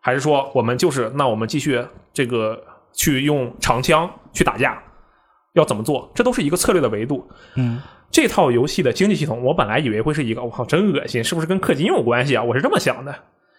[0.00, 1.80] 还是说我们就是那我们继续
[2.12, 2.60] 这个
[2.92, 4.82] 去用长枪去打架？
[5.52, 6.10] 要怎么做？
[6.14, 7.28] 这都是一个策略的维度。
[7.54, 12.42] 嗯这套游戏的经济系统，我本来以为会是一个，我靠，真恶心，是不是跟氪金有关系啊？
[12.42, 13.14] 我是这么想的。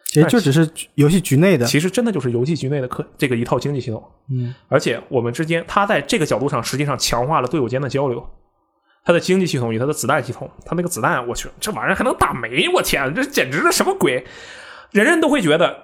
[0.06, 1.66] 其实就只是游戏局内的。
[1.66, 4.04] 其实真的就是游戏局内的氪这个一套经济系统。
[4.30, 8.24] 嗯而且我们之间，它在这个角度上实际上强化了队友间的交流。
[9.04, 12.68] 它的经济系统与它的子弹系统，它那个子弹，我去，这玩意儿还能打没？
[12.70, 14.26] 我天，这简直是什么鬼？
[14.92, 15.76] 人人都会觉得，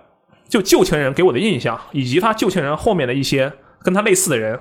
[0.47, 3.51] 就旧情人给我的印象，以及他旧情人后面的一些
[3.83, 4.59] 跟他类似的人，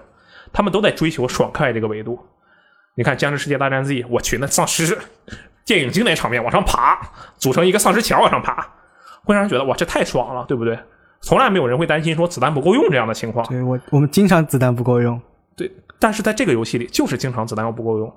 [0.53, 2.18] 他们都在追求爽快这个维度。
[2.94, 4.99] 你看《僵尸世界大战 Z》，我去，那丧尸
[5.64, 6.99] 电影经典场面往上爬，
[7.37, 8.55] 组成一个丧尸墙往上爬，
[9.25, 10.77] 会让人觉得哇，这太爽了，对不对？
[11.21, 13.47] 从来没有人会担心说子弹不够用这样的情况。
[13.49, 15.21] 对我我们经常子弹不够用。
[15.57, 18.12] 对，但是在这个游戏里，就是经常子弹又不够用。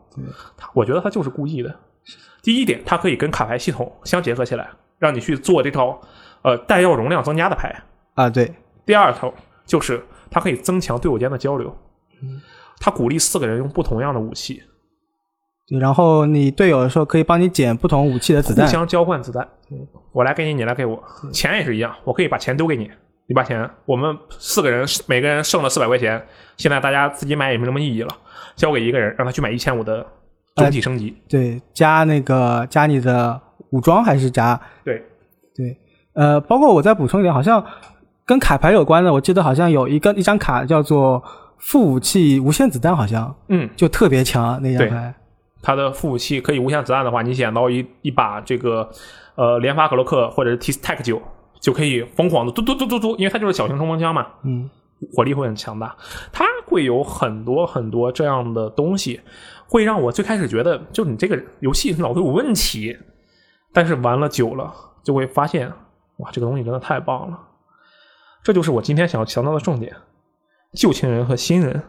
[0.58, 1.74] 他我觉得他就是故意的。
[2.42, 6.02] 第一点，它可以跟卡牌系统相结合起来，让你去做这套
[6.42, 7.84] 呃弹药容量增加的牌。
[8.16, 8.54] 啊，对，
[8.86, 9.32] 第二头
[9.66, 11.76] 就是它可以增强队友间的交流。
[12.80, 14.64] 它鼓励四个人用不同样的武器，
[15.68, 18.66] 对，然后你队友的时候可以帮你捡不同武器的子弹。
[18.66, 19.48] 互相交换子弹。
[20.12, 21.04] 我来给你，你来给我。
[21.32, 22.90] 钱也是一样，我可以把钱丢给你，
[23.32, 26.22] 你把钱，我们四个人每个人剩了四百块钱，
[26.58, 28.14] 现在大家自己买也没什么意义了，
[28.58, 30.06] 交给一个人，让他去买一千五的
[30.58, 31.16] 整体升级。
[31.30, 33.40] 对，加那个加你的
[33.70, 35.02] 武装还是加对，
[35.56, 35.78] 对，
[36.12, 37.66] 呃，包括我再补充一点，好像
[38.26, 41.24] 跟卡牌有关的，我记得好像有一个一张卡叫做
[41.58, 45.14] 副武器无限子弹好像嗯，就特别强那张牌。
[45.62, 48.90] 它的副武器可以无限子弹的话，你捡到一一把这个
[49.36, 51.22] 呃连发格洛克或者是 T Tech 九，
[51.62, 54.70] 就可以疯狂的嘟嘟嘟嘟嘟，因为它就是小型冲锋枪嘛，嗯，
[55.14, 55.96] 火力会很强大。
[56.34, 59.22] 它会有很多很多这样的东西，
[59.68, 62.98] 会让我最开始觉得就你这个游戏脑子有问题，
[63.72, 65.72] 但是玩了久了就会发现，
[66.18, 67.40] 哇，这个东西真的太棒了。
[68.44, 69.96] 这就是我今天想要强调的重点：
[70.74, 71.84] 旧情人和新人，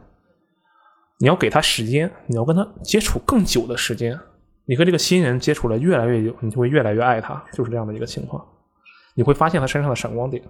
[1.18, 4.20] 你要给他时间，你要跟他接触更久的时间。
[4.66, 8.46] 你和这个新人接触了越来越久，你就会越来越爱他，就是这样的一个情况。
[9.14, 10.42] 你会发现他身上的闪光点。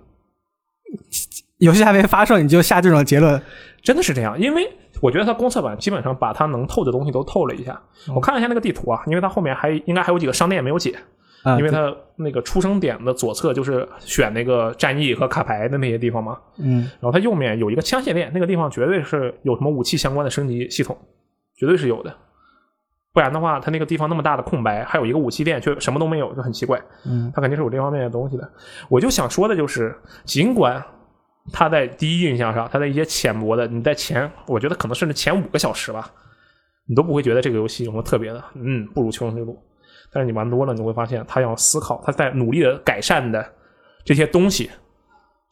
[1.58, 3.40] 游戏还没发售你就下这种结论，
[3.82, 4.68] 真的是这样，因为
[5.00, 7.80] 我觉得它公测版基本上把它能透的东西都透了一下。
[8.14, 10.98] 我看了一下那个地图啊，因为它后面还应该还有几个商店没有解，
[11.44, 20.98] 啊，因为对它那个出生点的左侧就是选那个战役和卡牌的那些地方嘛，嗯然后它右面有一个枪械店，那个地方绝对是有什么武器相关的升级系统，
[21.56, 22.14] 绝对是有的。
[23.12, 26.80] 不然的话，他那个地方那么大的空白，还有一个武器店却什么都没有，就很奇怪。
[27.04, 28.50] 嗯他肯定是有这方面的东西的。
[28.88, 29.94] 我就想说的就是，
[30.24, 30.82] 尽管
[31.52, 36.10] 他在第一印象上，他在一些浅薄的，你在前，我觉得可能甚至前五个小时吧，
[36.86, 39.52] 你都不会觉得这个游戏有什么特别的，嗯，不如《求生之路》。
[40.10, 43.46] 但是你玩多了，你会发现他要思考，他在努力的改善的
[44.04, 44.70] 这些东西，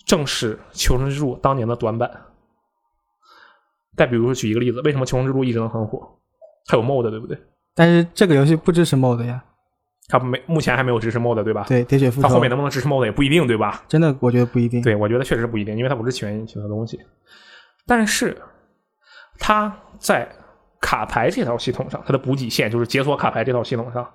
[0.07, 2.11] 正是《求生之路》当年的短板。
[3.97, 6.17] 再比如说举一个例子，为什么《求生之路》一直能很火？
[6.67, 7.39] 它有 MOD，对不对？
[7.75, 9.43] 但是这个游戏不支持 MOD 呀，
[10.09, 11.65] 它没目前还没有支持 MOD，对吧？
[11.69, 13.83] 对，喋血复仇它后面能不能支持 MOD 也不一定，对吧？
[13.89, 14.83] 真的我觉得不一定。
[14.83, 16.99] 对，我觉得确实不一定，因为它不是起源引擎的东西。
[17.87, 18.37] 但是
[19.39, 20.29] 它在
[20.81, 24.09] 卡牌这套系统上，它的补给线就是解锁卡牌这套系统上，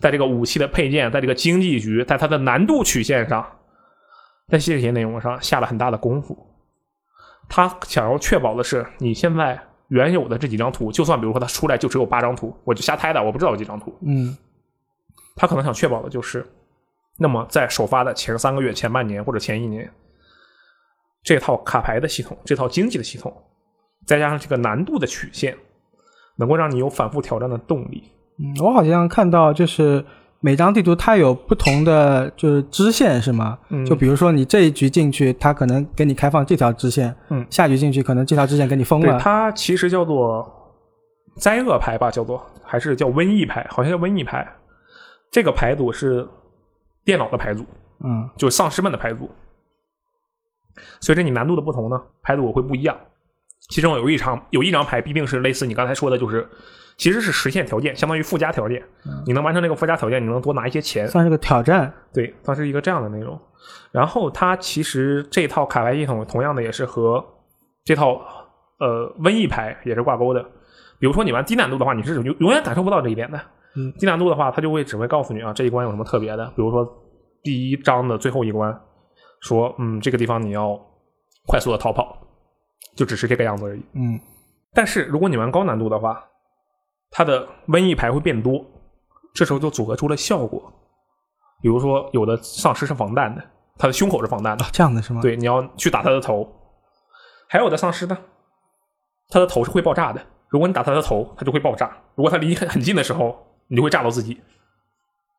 [0.00, 3.44] 在这个武器的配件，在这个经济局，在它的难度曲线上，
[4.48, 6.36] 在这些内容上下了很大的功夫。
[7.48, 13.94] 他想要确保的是，你现在原有的这几张图，就算比如说它出来就只有八张图，我就瞎猜的，我不知道有几张图。
[14.02, 14.36] 嗯
[15.38, 16.46] 他可能想确保的就是，
[17.18, 19.92] 那么在首发的前三个月、前半年或者前一年，
[21.22, 23.30] 这套卡牌的系统、这套经济的系统，
[24.06, 25.54] 再加上这个难度的曲线，
[26.36, 28.02] 能够让你有反复挑战的动力。
[28.38, 30.02] 嗯，我好像看到就是
[30.40, 33.58] 每张地图它有不同的就是支线是吗？
[33.70, 39.18] 嗯就比如说你这一局进去，它可能给你开放这条支线，嗯下局进去可能这条支线给你封对，了。
[39.18, 40.46] 它其实叫做
[41.36, 44.46] 灾厄牌吧，叫做还是叫瘟疫牌，好像叫瘟疫牌。
[45.30, 46.26] 这个牌组是
[47.04, 47.64] 电脑的牌组，
[48.04, 49.30] 嗯就是丧尸们的牌组。
[51.00, 52.96] 随着你难度的不同呢，牌组会不一样。
[53.68, 56.46] 其中有一场有一张牌必定是类似你刚才说的，就是
[56.96, 58.82] 其实是实现条件，相当于附加条件。
[59.26, 61.06] 你能完成这个附加条件，你能多拿一些钱。
[61.08, 61.92] 算是个挑战。
[62.12, 63.38] 对，它是一个这样的内容。
[63.92, 67.24] 然后它其实这套卡牌系统同样的也是和
[67.84, 68.20] 这套
[68.78, 70.42] 呃瘟疫牌也是挂钩的。
[70.98, 73.38] 比如说你玩低难度的话，你是永永远感受不到这一点的。
[73.76, 76.46] 嗯，低难度的话，它就会只会告诉你啊这一关有什么特别的。
[76.56, 76.86] 比如说
[77.42, 78.74] 第一章的最后一关，
[79.40, 80.80] 说嗯这个地方你要
[81.46, 82.16] 快速的逃跑，
[82.94, 83.84] 就只是这个样子而已。
[83.92, 84.18] 嗯
[84.72, 86.24] 但是如果你玩高难度的话，
[87.16, 88.62] 它的瘟疫牌会变多，
[89.32, 90.70] 这时候就组合出了效果。
[91.62, 93.42] 比如说，有的丧尸是防弹的，
[93.78, 96.46] 他的胸口是防弹的，哦，这样的是吗？，对，你要去打他的头；
[97.48, 98.18] 还有的丧尸呢，
[99.30, 104.38] 他的头是会爆炸的，如果你打他的头，他就会爆炸；如果他离你很很近的时候，你就会炸到自己。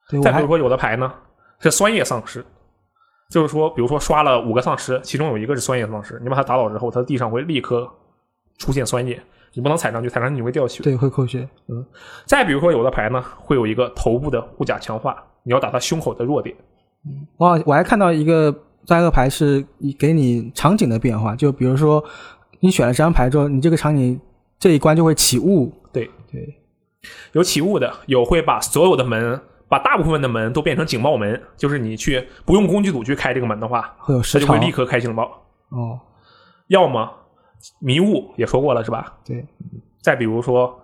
[0.09, 1.13] 对再比如说，有的牌呢
[1.59, 2.43] 是酸液丧尸，
[3.29, 7.87] 就是说，比如说刷了五个丧尸，其中有一个是酸液丧尸，你把他打倒之后，他的地上会立刻
[8.57, 9.21] 出现酸液，
[9.57, 10.83] 你不能踩上去，踩上去你会掉血。
[10.83, 11.49] 对会扣血。
[11.67, 11.83] 嗯
[12.25, 16.55] 再比如说，有的牌呢会有一个头部的护甲强化，你要打他胸口的弱点。
[17.07, 19.65] 嗯，哇我还看到一个灾厄牌是
[19.97, 22.03] 给你场景的变化，就比如说
[22.59, 24.21] 你选了这张牌之后，你这个场景
[24.59, 25.73] 这一关就会起雾。
[25.91, 26.55] 对，对，
[27.31, 34.59] 有起雾的，有会把所有的门，把大部分的门都变成警报门，就是你去不用工具组去开这个门的话，会有它就会。
[34.59, 35.23] 立刻开警报。
[35.69, 35.99] 哦，
[36.67, 37.11] 要么
[37.79, 39.17] 迷雾也说过了是吧？
[39.25, 39.45] 对，
[40.01, 40.79] 再比如说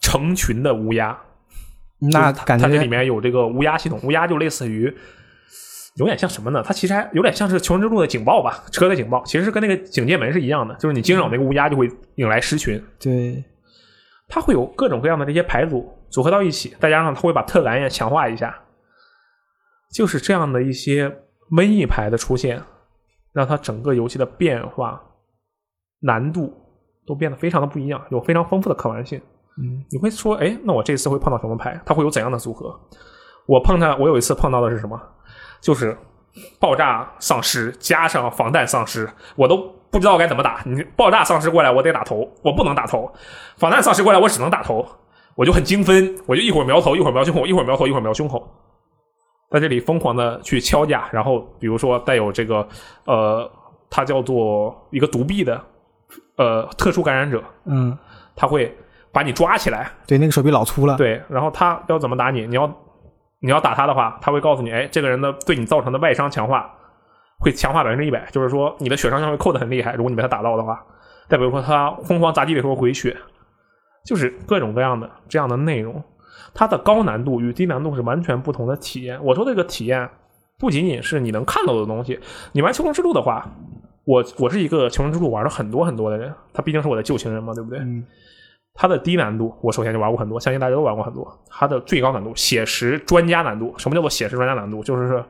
[0.00, 1.18] 成群的乌鸦，
[1.98, 4.94] 那感觉它这里面有这个乌鸦系统，乌鸦就类似于。
[5.96, 6.62] 有点像什么呢？
[6.66, 12.82] 它其实还有点像是《求生之路》的警报吧，车的警报，其实是跟那个警戒门是一样的，就是你惊扰那个乌鸦就会引来狮群。
[12.98, 13.44] 对，
[14.26, 18.58] 它会有各种各样的这些牌组组合到一起，再加上它会把特感也强化一下，
[19.92, 21.14] 就是这样的一些
[21.50, 22.62] 瘟疫牌的出现，
[23.34, 24.98] 让它整个游戏的变化、
[26.02, 26.52] 难度
[27.06, 29.20] 都变得非常的不一样，有非常丰富的可玩性。
[29.58, 31.80] 嗯，你会说，哎，那我这次会碰到什么牌？
[31.86, 32.74] 它会有怎样的组合？
[33.46, 35.00] 我碰到，我有一次碰到的是什么？
[35.60, 35.96] 就是
[36.58, 39.58] 爆炸丧尸加上防弹丧尸，我都
[39.90, 40.62] 不知道该怎么打。
[40.64, 43.06] 你爆炸丧尸过来，我得打头，我不能打头；
[43.58, 44.86] 防弹丧尸过来，我只能打头。
[45.34, 48.46] 我就很精分，我就一会儿瞄头，一会儿瞄胸口，一会儿瞄头，一会儿瞄胸口，
[49.50, 51.08] 在这里疯狂的去敲架。
[51.10, 52.66] 然后比如说带有这个
[53.06, 53.50] 呃，
[53.88, 55.62] 它叫做一个独臂的
[56.36, 57.96] 呃特殊感染者，嗯，
[58.34, 58.76] 他会
[59.12, 60.96] 把你抓起来，对，那个手臂老粗了。
[60.96, 62.46] 对，然后他要怎么打你？
[62.46, 62.72] 你要
[63.40, 66.70] 你要打他的话，他会告诉你，哎，这个人的对你造成的外伤强化
[67.38, 69.94] 会强化百分之一百，就是说你的血伤将会扣的很厉害。
[69.94, 70.84] 如果你被他打到的话，
[71.28, 73.16] 再比如说他疯狂砸地的时候回血。
[74.04, 76.02] 就是各种各样的这样的内容，
[76.52, 79.16] 它的高难度与低难度是完全不同的体验。
[79.22, 80.10] 我说这个体验
[80.58, 82.18] 不仅仅是你能看到的东西。
[82.50, 83.48] 你玩《求生之路》的话，
[84.04, 87.78] 我我是一个《求生之路》玩了很多很多的人，他毕竟是我的旧情人嘛，对不对？
[87.78, 88.04] 嗯。
[88.74, 91.26] 它的低难度，我首先就玩过很多，相信大家都玩过很多。
[91.50, 93.74] 它的最高难度，写实专家难度。
[93.76, 94.82] 什么叫做写实专家难度？
[94.82, 95.22] 就是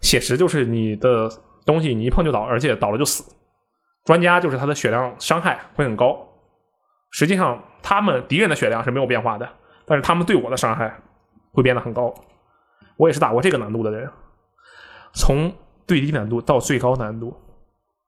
[0.00, 1.30] 写实就是你的
[1.64, 3.24] 东西你一碰就倒，而且倒了就死。
[4.04, 6.16] 专家就是他的血量伤害会很高。
[7.10, 7.62] 实际上。
[7.84, 9.48] 他们敌人的血量是没有变化的，
[9.84, 10.96] 但是他们对我的伤害
[11.52, 12.14] 会变得很高。
[12.96, 14.08] 我也是打过这个难度的人，
[15.12, 15.52] 从
[15.84, 17.36] 最低难度到最高难度，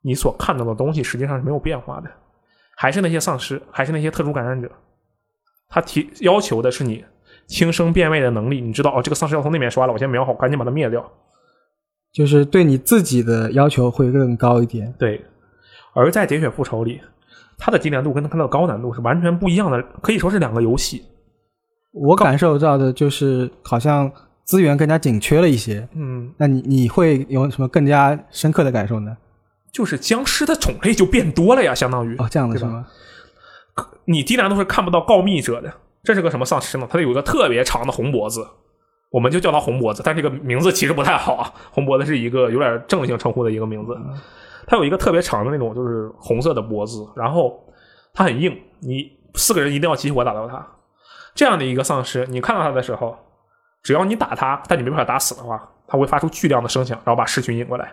[0.05, 2.11] 你所看到的东西实际上是没有变化的，
[2.77, 4.71] 还是那些丧尸，还是那些特殊感染者。
[5.69, 7.05] 他提要求的是你
[7.47, 11.05] 轻声辨位的能力，你知道哦，这个丧尸要从那边刷了，我先瞄好，赶紧把它灭掉。
[12.13, 14.95] 就是对你自己的要求会更高一点。
[14.99, 15.25] 对，
[15.95, 17.01] 而在《喋血复仇》里。
[17.57, 21.05] 它的低难度跟它的高难度是完全不一样的，可以说是两个游戏。
[21.93, 24.11] 我感受到的就是好像
[24.43, 25.89] 资源更加紧缺了一些。
[25.95, 29.17] 嗯，那你你会有什么更加深刻的感受呢？
[29.75, 32.87] 就是僵尸的种类就变多了呀，相当于哦这样的是吗？
[34.05, 35.73] 你低难度是看不到告密者的，
[36.05, 36.87] 这是个什么丧尸呢？
[36.89, 38.47] 它有一个特别长的红脖子，
[39.11, 41.53] 我们就叫它红脖子，但这个名字其实不太好啊。
[41.73, 43.99] 红脖子是一个有点正性称呼的一个名字。
[44.67, 47.61] 它有一个特别长的那种，就是红色的脖子，然后
[48.13, 50.65] 它很硬，你四个人一定要集火打到它。
[51.35, 53.19] 这样的一个丧尸，你看到它的时候，
[53.83, 57.93] 只要你打它，但你没办法打死的话，它会发出巨量的声响，然后把尸群引过来。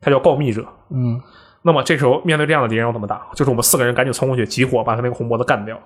[0.00, 0.66] 它叫告密者。
[0.90, 1.20] 嗯。
[1.62, 3.28] 那么这时候面对这样的敌人要怎么打？
[3.34, 5.78] 就是我们四个人赶紧冲过去集火，把他那个红脖子干掉，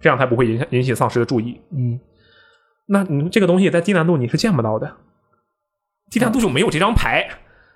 [0.00, 1.60] 这样才不会引引起丧尸的注意。
[1.70, 1.98] 嗯。
[2.86, 4.96] 那你这个东西在低难度你是见不到的，
[6.10, 7.28] 低难度就没有这张牌。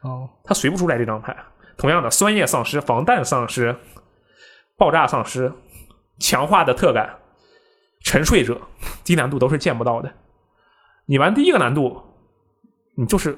[0.02, 0.28] 哦。
[0.42, 1.36] 它随不出来这张牌。
[1.76, 3.74] 同样的，酸液丧尸、防弹丧尸、
[4.76, 5.52] 爆炸丧尸、
[6.18, 7.16] 强化的特感、
[8.04, 8.60] 沉睡者，
[9.04, 10.12] 低难度都是见不到的。
[11.06, 12.00] 你玩第一个难度，
[12.96, 13.36] 你就是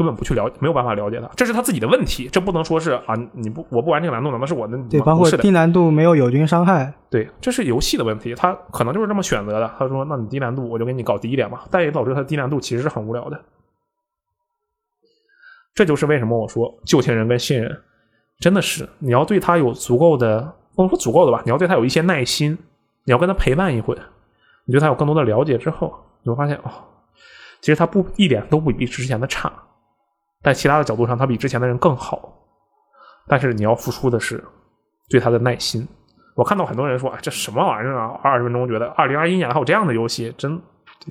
[0.00, 4.78] 根本不去了解，没有办法了解它，这是他自己的问题，这不能说是啊，你不我不玩这个难度，难道是我的？
[4.88, 9.70] 对，包括低难度没有友军伤害，对，这是游戏的问题，他可能就是这么选择的。
[9.78, 13.38] 他说：“那你低难度，我就给你搞低一点吧。”但也导致他低难度其实是很无聊的。
[15.74, 17.78] 这就是为什么我说旧情人跟新人，
[18.38, 20.40] 真的是你要对他有足够的，
[20.74, 22.56] 不能说足够的吧，你要对他有一些耐心，
[23.04, 23.94] 你要跟他陪伴一会，
[24.64, 26.70] 你对他有更多的了解之后，你会发现哦，
[27.60, 29.52] 其实他不一点都不比之前的差，
[30.42, 32.32] 在其他的角度上他比之前的人更好，
[33.26, 34.42] 但是你要付出的是
[35.08, 35.86] 对他的耐心。
[36.34, 40.60] 我看到很多人说这什么玩意儿啊，二十分钟觉得二零二一年还有这样的游戏，真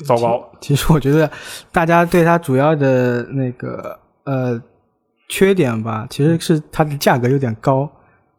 [0.05, 0.51] 糟糕。
[0.61, 1.29] 其实我觉得
[1.71, 3.99] 大家对他主要的那个。
[4.25, 4.61] 呃，
[5.27, 7.89] 缺点吧，其实是它的价格有点高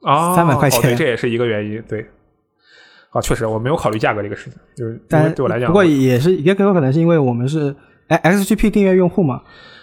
[0.03, 1.83] 啊，三百块钱，这也是一个原因。
[1.89, 2.07] 对，
[3.11, 7.75] 啊，确实我没有考虑价格这个事情，就是但对我来讲，不过也是也有可能是因为我们是
[8.07, 9.43] 哎 XGP 订阅用户嘛。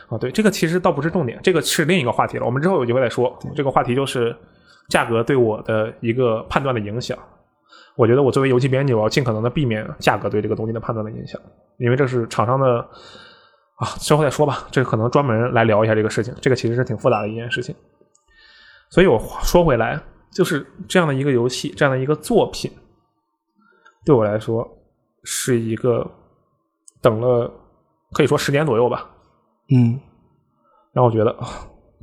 [0.10, 3.38] 啊，对，这个其实倒不是重点，这个是另一个话题了，我们之后有机会再说。
[3.56, 4.36] 这个话题就是
[4.90, 7.18] 价格对我的一个判断的影响。
[7.96, 11.42] 我觉得我作为游戏编辑，我要尽可能的避免价格对这个东西的判断的影响，
[11.78, 12.88] 因为这是厂商的。
[13.76, 14.68] 啊，之后再说吧。
[14.72, 16.34] 这可能专门来聊一下这个事情。
[16.42, 17.76] 这个其实是挺复杂的一件事情。
[18.90, 20.02] 所以我说回来，
[20.32, 22.72] 就是这样的一个游戏，这样的一个作品，
[24.04, 24.68] 对我来说
[25.24, 26.10] 是一个
[27.04, 27.54] 等了
[28.14, 29.08] 可以说十年左右吧。
[29.70, 30.00] 嗯，
[30.94, 31.36] 让我觉得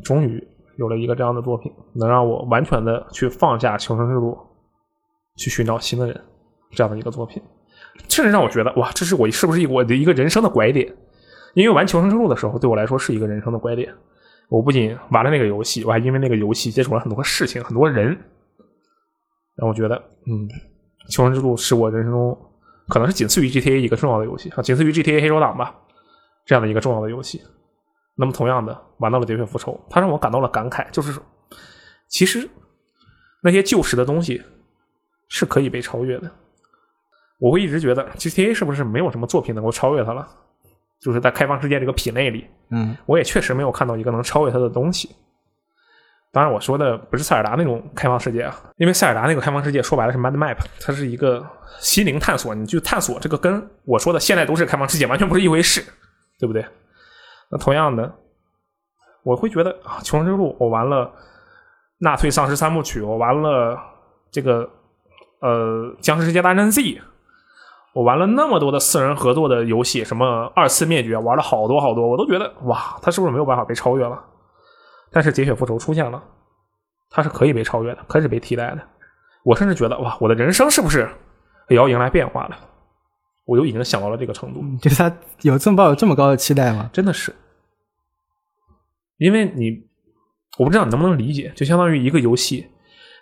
[0.02, 0.42] 终于
[0.76, 4.36] 有了一个这样的作品，能让我完全的去放下求生之路，
[5.36, 6.20] 去寻找新的人，
[6.70, 7.42] 这样的一个作品，
[8.08, 10.94] 甚至让我觉得哇，这是我是不是我的一个人生的拐点？
[11.54, 13.94] 因为玩《求生之路》的时候，对我来说是一个人生的拐点。
[14.50, 18.08] 我不仅玩了那个游戏，我还因为那个游戏接触了很多事情、很多人，
[19.56, 19.96] 让我觉得，
[20.26, 20.48] 嗯，
[21.08, 22.36] 《求生之路》是我人生中
[22.88, 25.74] 可能是仅次于 GTA 一个重要的游戏啊，仅次于 GTA 黑手党吧
[26.44, 27.42] 这样的一个重要的游戏。
[28.16, 31.20] 那么，同样的，玩到了《喋血复仇》，它让我感到了感慨，就是
[32.08, 32.48] 其实
[33.42, 34.42] 那些旧时的东西
[35.28, 36.30] 是可以被超越的。
[37.38, 40.26] 我会一直觉得 GTA 是不是没有什么作品能够超越它了？
[41.00, 45.14] 就是在开放世界这个品类里，嗯，我也确实没有看到一个能超越它的东西。
[46.32, 51.44] 当然，我说的不是塞尔达那种开放世界啊，因为塞尔达那个开放世界说白了是 Mad Map，它是一个
[51.80, 55.84] 心灵探索，你去探索这个跟我说的现代都市开放世界完全不是一回事，
[56.38, 56.64] 对不对？
[57.50, 58.12] 那同样的，
[59.22, 61.12] 我会觉得啊，《求生之路》我玩了
[61.98, 63.78] 纳粹丧尸三部曲，我玩了
[64.30, 64.68] 这个
[65.40, 66.80] 呃《僵尸世界大战 Z》，
[67.92, 74.22] 我玩了那么多的四人合作的游戏，什么二次灭绝，玩了好多好多，我都觉得哇，它是不是没有办法被超越了？
[75.12, 76.22] 但是《喋血复仇》出现了，
[77.10, 78.80] 它是可以被超越的，可以被替代的。
[79.44, 81.08] 我甚至觉得哇，我的人生是不是
[81.68, 82.56] 也要迎来变化了？
[83.44, 84.62] 我就已经想到了这个程度。
[84.80, 86.88] 对他有这么抱有这么高的期待吗？
[86.92, 87.34] 真的是，
[89.18, 89.86] 因为你，
[90.58, 92.66] 我不知道你能不能理解，就相当于一个游戏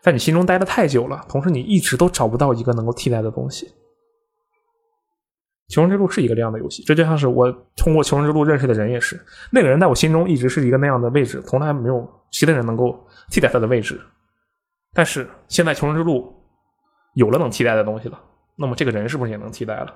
[0.02, 3.72] 在你心中待的太久了，同时你一直都找不到一个能够替代的东西。
[5.68, 9.18] 求生之路是一个这样的游戏，这就像是我通过求生之路认识的人也是，
[9.50, 13.98] 那个人在我心中一直是一个那样的位置，从来没有其他人能够替代他的位置。
[14.92, 16.30] 但是现在求生之路
[17.14, 18.20] 有了能替代的东西了，
[18.56, 19.94] 那么这个人是不是也能替代了？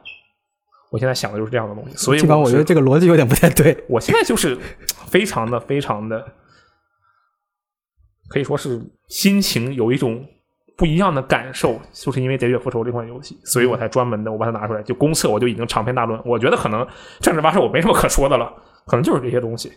[0.91, 3.85] 我现在想的就是这样的东西，所以尽管我觉得这个逻辑有点不太对。
[3.89, 4.57] 我现在就是
[5.07, 6.25] 非常的非常的，
[8.29, 10.27] 可以说是心情有一种。
[10.79, 14.83] 不一样的感受，就是因为《喋血复仇》这款游戏，所以我才专门的我把它拿出来。
[14.83, 16.21] 就公测，我就已经长篇大论。
[16.23, 16.87] 我觉得可能
[17.19, 18.53] 正儿八经我没什么可说的了，
[18.85, 19.73] 可能就是这些东西，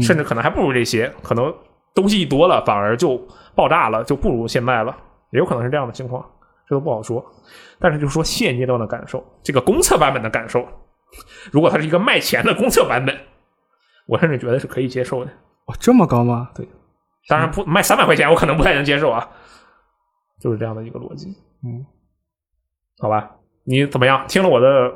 [0.00, 1.12] 甚至可能还不如这些。
[1.20, 1.52] 可能
[1.92, 3.20] 东西一多了，反而就
[3.56, 4.96] 爆炸了，就不如现在了。
[5.32, 6.24] 也有可能是这样的情况，
[6.70, 7.24] 这都不好说。
[7.80, 10.64] 但是就是说现阶段的感受，这个公测版本的感受，
[11.50, 13.18] 如果它是一个卖钱的公测版本，
[14.06, 15.30] 我甚至觉得是可以接受的。
[15.66, 16.50] 哦，这么高吗？
[16.54, 16.68] 对，
[17.28, 19.28] 当然不卖三百块钱，我可能不太能接受啊。
[20.40, 21.26] 就是这样的一个逻辑，
[21.64, 21.84] 嗯，
[22.98, 23.30] 好吧，
[23.64, 24.24] 你怎么样？
[24.26, 24.90] 听了我的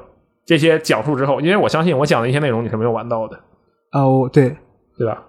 [0.47, 3.39] 这些讲述之后，因为我相信我讲的一些内容你是没有玩到的
[3.91, 4.57] 啊，我对
[4.97, 5.23] 对吧？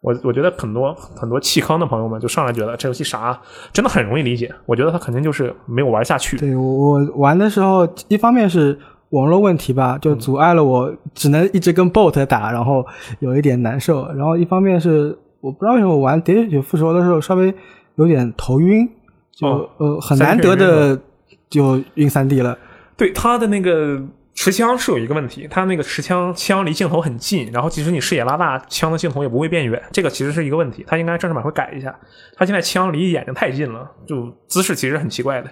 [0.00, 3.38] 我我觉得很多很多弃坑的朋友们就上来觉得这游戏啥，
[3.72, 4.54] 真的很容易理解。
[4.66, 6.36] 我觉得他肯定就是没有玩下去。
[6.36, 8.78] 对我我玩的时候，一方面是
[9.10, 12.86] 网络问题吧，就阻碍了我，只能一直跟 bot 打，然后
[13.18, 14.06] 有一点难受。
[14.12, 17.52] 然后一方面是我不知道为什么我玩《喋血复仇》的时候稍微
[17.96, 18.88] 有点头晕。
[19.32, 19.46] 就
[19.76, 21.00] 呃很难得的
[21.48, 22.58] 就晕三 D 了，
[22.96, 24.02] 对他的那个
[24.50, 31.94] 持枪是有一个问题，他那个持枪枪离镜头很近，然后即使你视野拉大，枪的镜头也不会变远，这个其实是一个问题，他应该正式版会改一下。
[32.34, 35.50] 他现在枪离眼睛太近了，就姿势其实很奇怪的。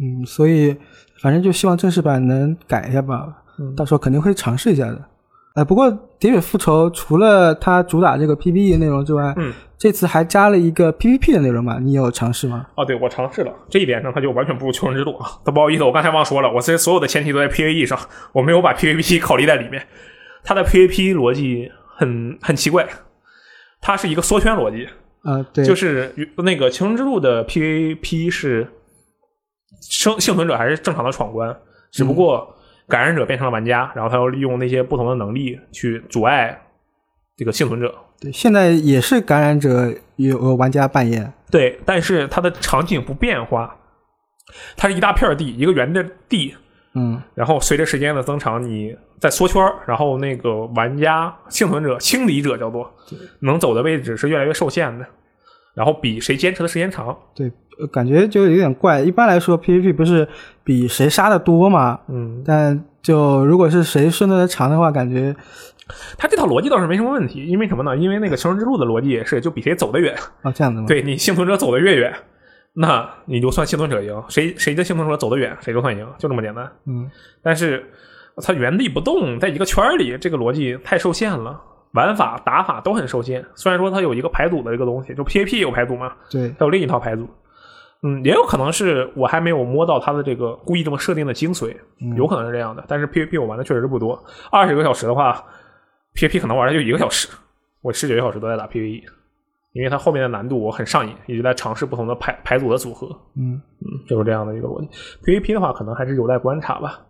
[0.00, 0.76] 嗯，所以
[1.22, 3.28] 反正就希望正式版能改一下吧，
[3.60, 5.00] 嗯到时候肯定会尝试一下的。
[5.56, 5.90] 呃，不过
[6.20, 11.78] 《喋血复仇》除了它主打这个 PVE 内容之外，嗯，这次还加了一个 PVP 的内容嘛？
[11.78, 12.66] 你有尝试吗？
[12.74, 15.30] 哦，对，我尝试了，这一点上它就完全不如《求生之路》啊！
[15.44, 17.98] 都不好意思，我刚才忘说了，我这所有的前提都在 PVE 上，
[18.34, 19.86] 我没有把 PVP 考虑在里面。
[20.44, 22.86] 它的 PVP 逻辑很很奇怪，
[23.80, 24.86] 它是一个缩圈逻辑。
[25.22, 28.68] 啊，对，就是那个《求生之路》的 PVP 是
[29.80, 31.56] 生幸存者还是正常的闯关，
[31.90, 32.52] 只不过。
[32.88, 36.60] 感染者变成了玩家，然后他要利用那些不同的能力去阻碍
[37.36, 37.94] 这个幸存者。
[38.20, 41.32] 对，现在也是感染者有玩家扮演。
[41.50, 43.76] 对，但是它的场景不变化，
[44.76, 46.54] 它是一大片地，一个圆的地。
[46.94, 47.20] 嗯。
[47.34, 52.90] 然后随着时间的增长，你在缩圈，然后那个玩家幸存者、清理者叫做
[53.40, 55.06] 能走的位置是越来越受限的，
[55.76, 57.16] 然后比谁坚持的时间长。
[57.36, 57.52] 对。
[57.92, 59.02] 感觉就有点怪。
[59.02, 60.26] 一般来说，PVP 不是
[60.64, 62.00] 比谁杀的多吗？
[62.08, 65.36] 嗯，但就如果是谁顺的长的话，感觉
[66.16, 67.44] 他这套逻辑倒是没什么问题。
[67.44, 67.94] 因为什么呢？
[67.94, 70.86] 因为那个求生之路的逻辑也是，就比谁走得远啊，这样的吗？
[70.88, 72.10] 对你幸存者走得越远，
[72.72, 74.22] 那你就算幸存者赢。
[74.30, 76.66] 谁谁的幸存者走得远，谁就算赢，就这么简单。
[76.86, 77.10] 嗯，
[77.42, 77.84] 但是
[78.42, 81.60] 他原地不动，在一个圈里，这个逻辑太受限了。
[81.92, 83.44] 玩法打法都很受限。
[83.54, 87.28] 虽然说它有一个排组的一个东西，就 PVP 有排组嘛，对，它有另一套排组。
[88.02, 91.74] 嗯，也有可能是我还没有摸到它的这个故意这么设定的精髓，
[92.14, 92.84] 有可能是这样的。
[92.86, 94.22] 但是 PVP 我玩的确实是不多，
[94.52, 95.42] 二十个小时的话
[96.14, 97.26] ，PVP 可能玩的就一个小时。
[97.80, 99.02] 我十九个小时都在打 PVE，
[99.72, 103.08] 因为它后面的难度我很上瘾，一直在尝试不同的排排组的组合。
[103.36, 104.88] 嗯嗯，就是这样的一个逻辑。
[105.24, 107.00] PVP 的话，可能还是有待观察吧。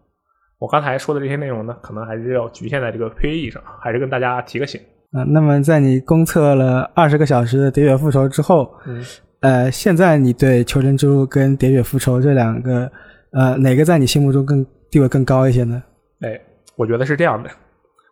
[0.59, 4.81] 我刚才说的这些内容呢，可能还是要局限在这个 PVE 上，还是跟大家提个醒
[5.13, 5.23] 啊。
[5.29, 9.05] 那么在你公测了二十个小时的喋血复仇之后，嗯。
[9.41, 12.91] 呃，现在你对《求生之路》跟《喋血复仇》这两个，
[13.33, 15.81] 呃，哪个在你心目中更地位更高一些呢？
[16.23, 16.41] 哎，
[16.75, 17.51] 我觉得是这样的。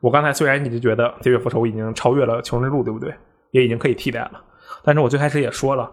[0.03, 3.12] 我刚才虽然你就觉得《喋血复仇》已经超越了《求生之路》，对不对？
[3.53, 4.32] 也已经可以替代了。
[4.84, 5.84] 但是我最开始也说了，《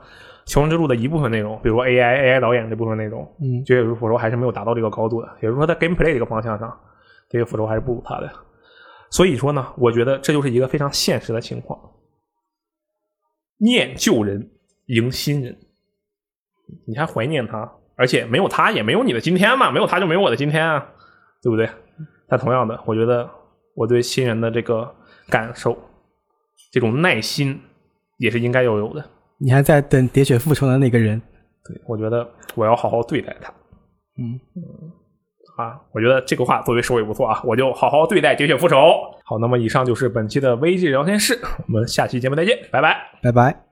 [0.46, 5.28] 求生之路》的一部分内容，比如说 AI AI 导演这部分内容，嗯，《喋血复仇》还是没有达到这个高度的。
[5.42, 6.70] 也就是说，在 Gameplay 这个方向上，
[7.30, 8.32] 《这个复仇》还是不如它的。
[9.10, 11.80] 所以说呢，我觉得这就是一个非常现实的情况。
[13.58, 14.50] 念旧人，
[14.88, 15.58] 迎新人。
[16.88, 20.89] 你还怀念他，而且没有他也没有你的今天嘛，没有他就没有我的今天啊，
[21.44, 21.70] 对不对？
[22.30, 23.30] 但同样的，我觉得
[23.76, 24.96] 我对新人的这个
[25.30, 25.78] 感受，
[26.72, 27.60] 这种耐心
[28.18, 29.06] 也是应该要有的。
[29.44, 31.20] 你还在等喋血复仇的那个人，
[31.66, 33.52] 对，我觉得我要好好对待他。
[34.18, 34.39] 嗯
[35.58, 38.78] 啊，我觉得这个话作为收尾不错啊，我就好好对待喋血复仇。
[39.24, 42.98] 好，那么以上就是本期的危机聊天室，我们下期节目再见，拜拜。
[43.22, 43.71] 拜拜。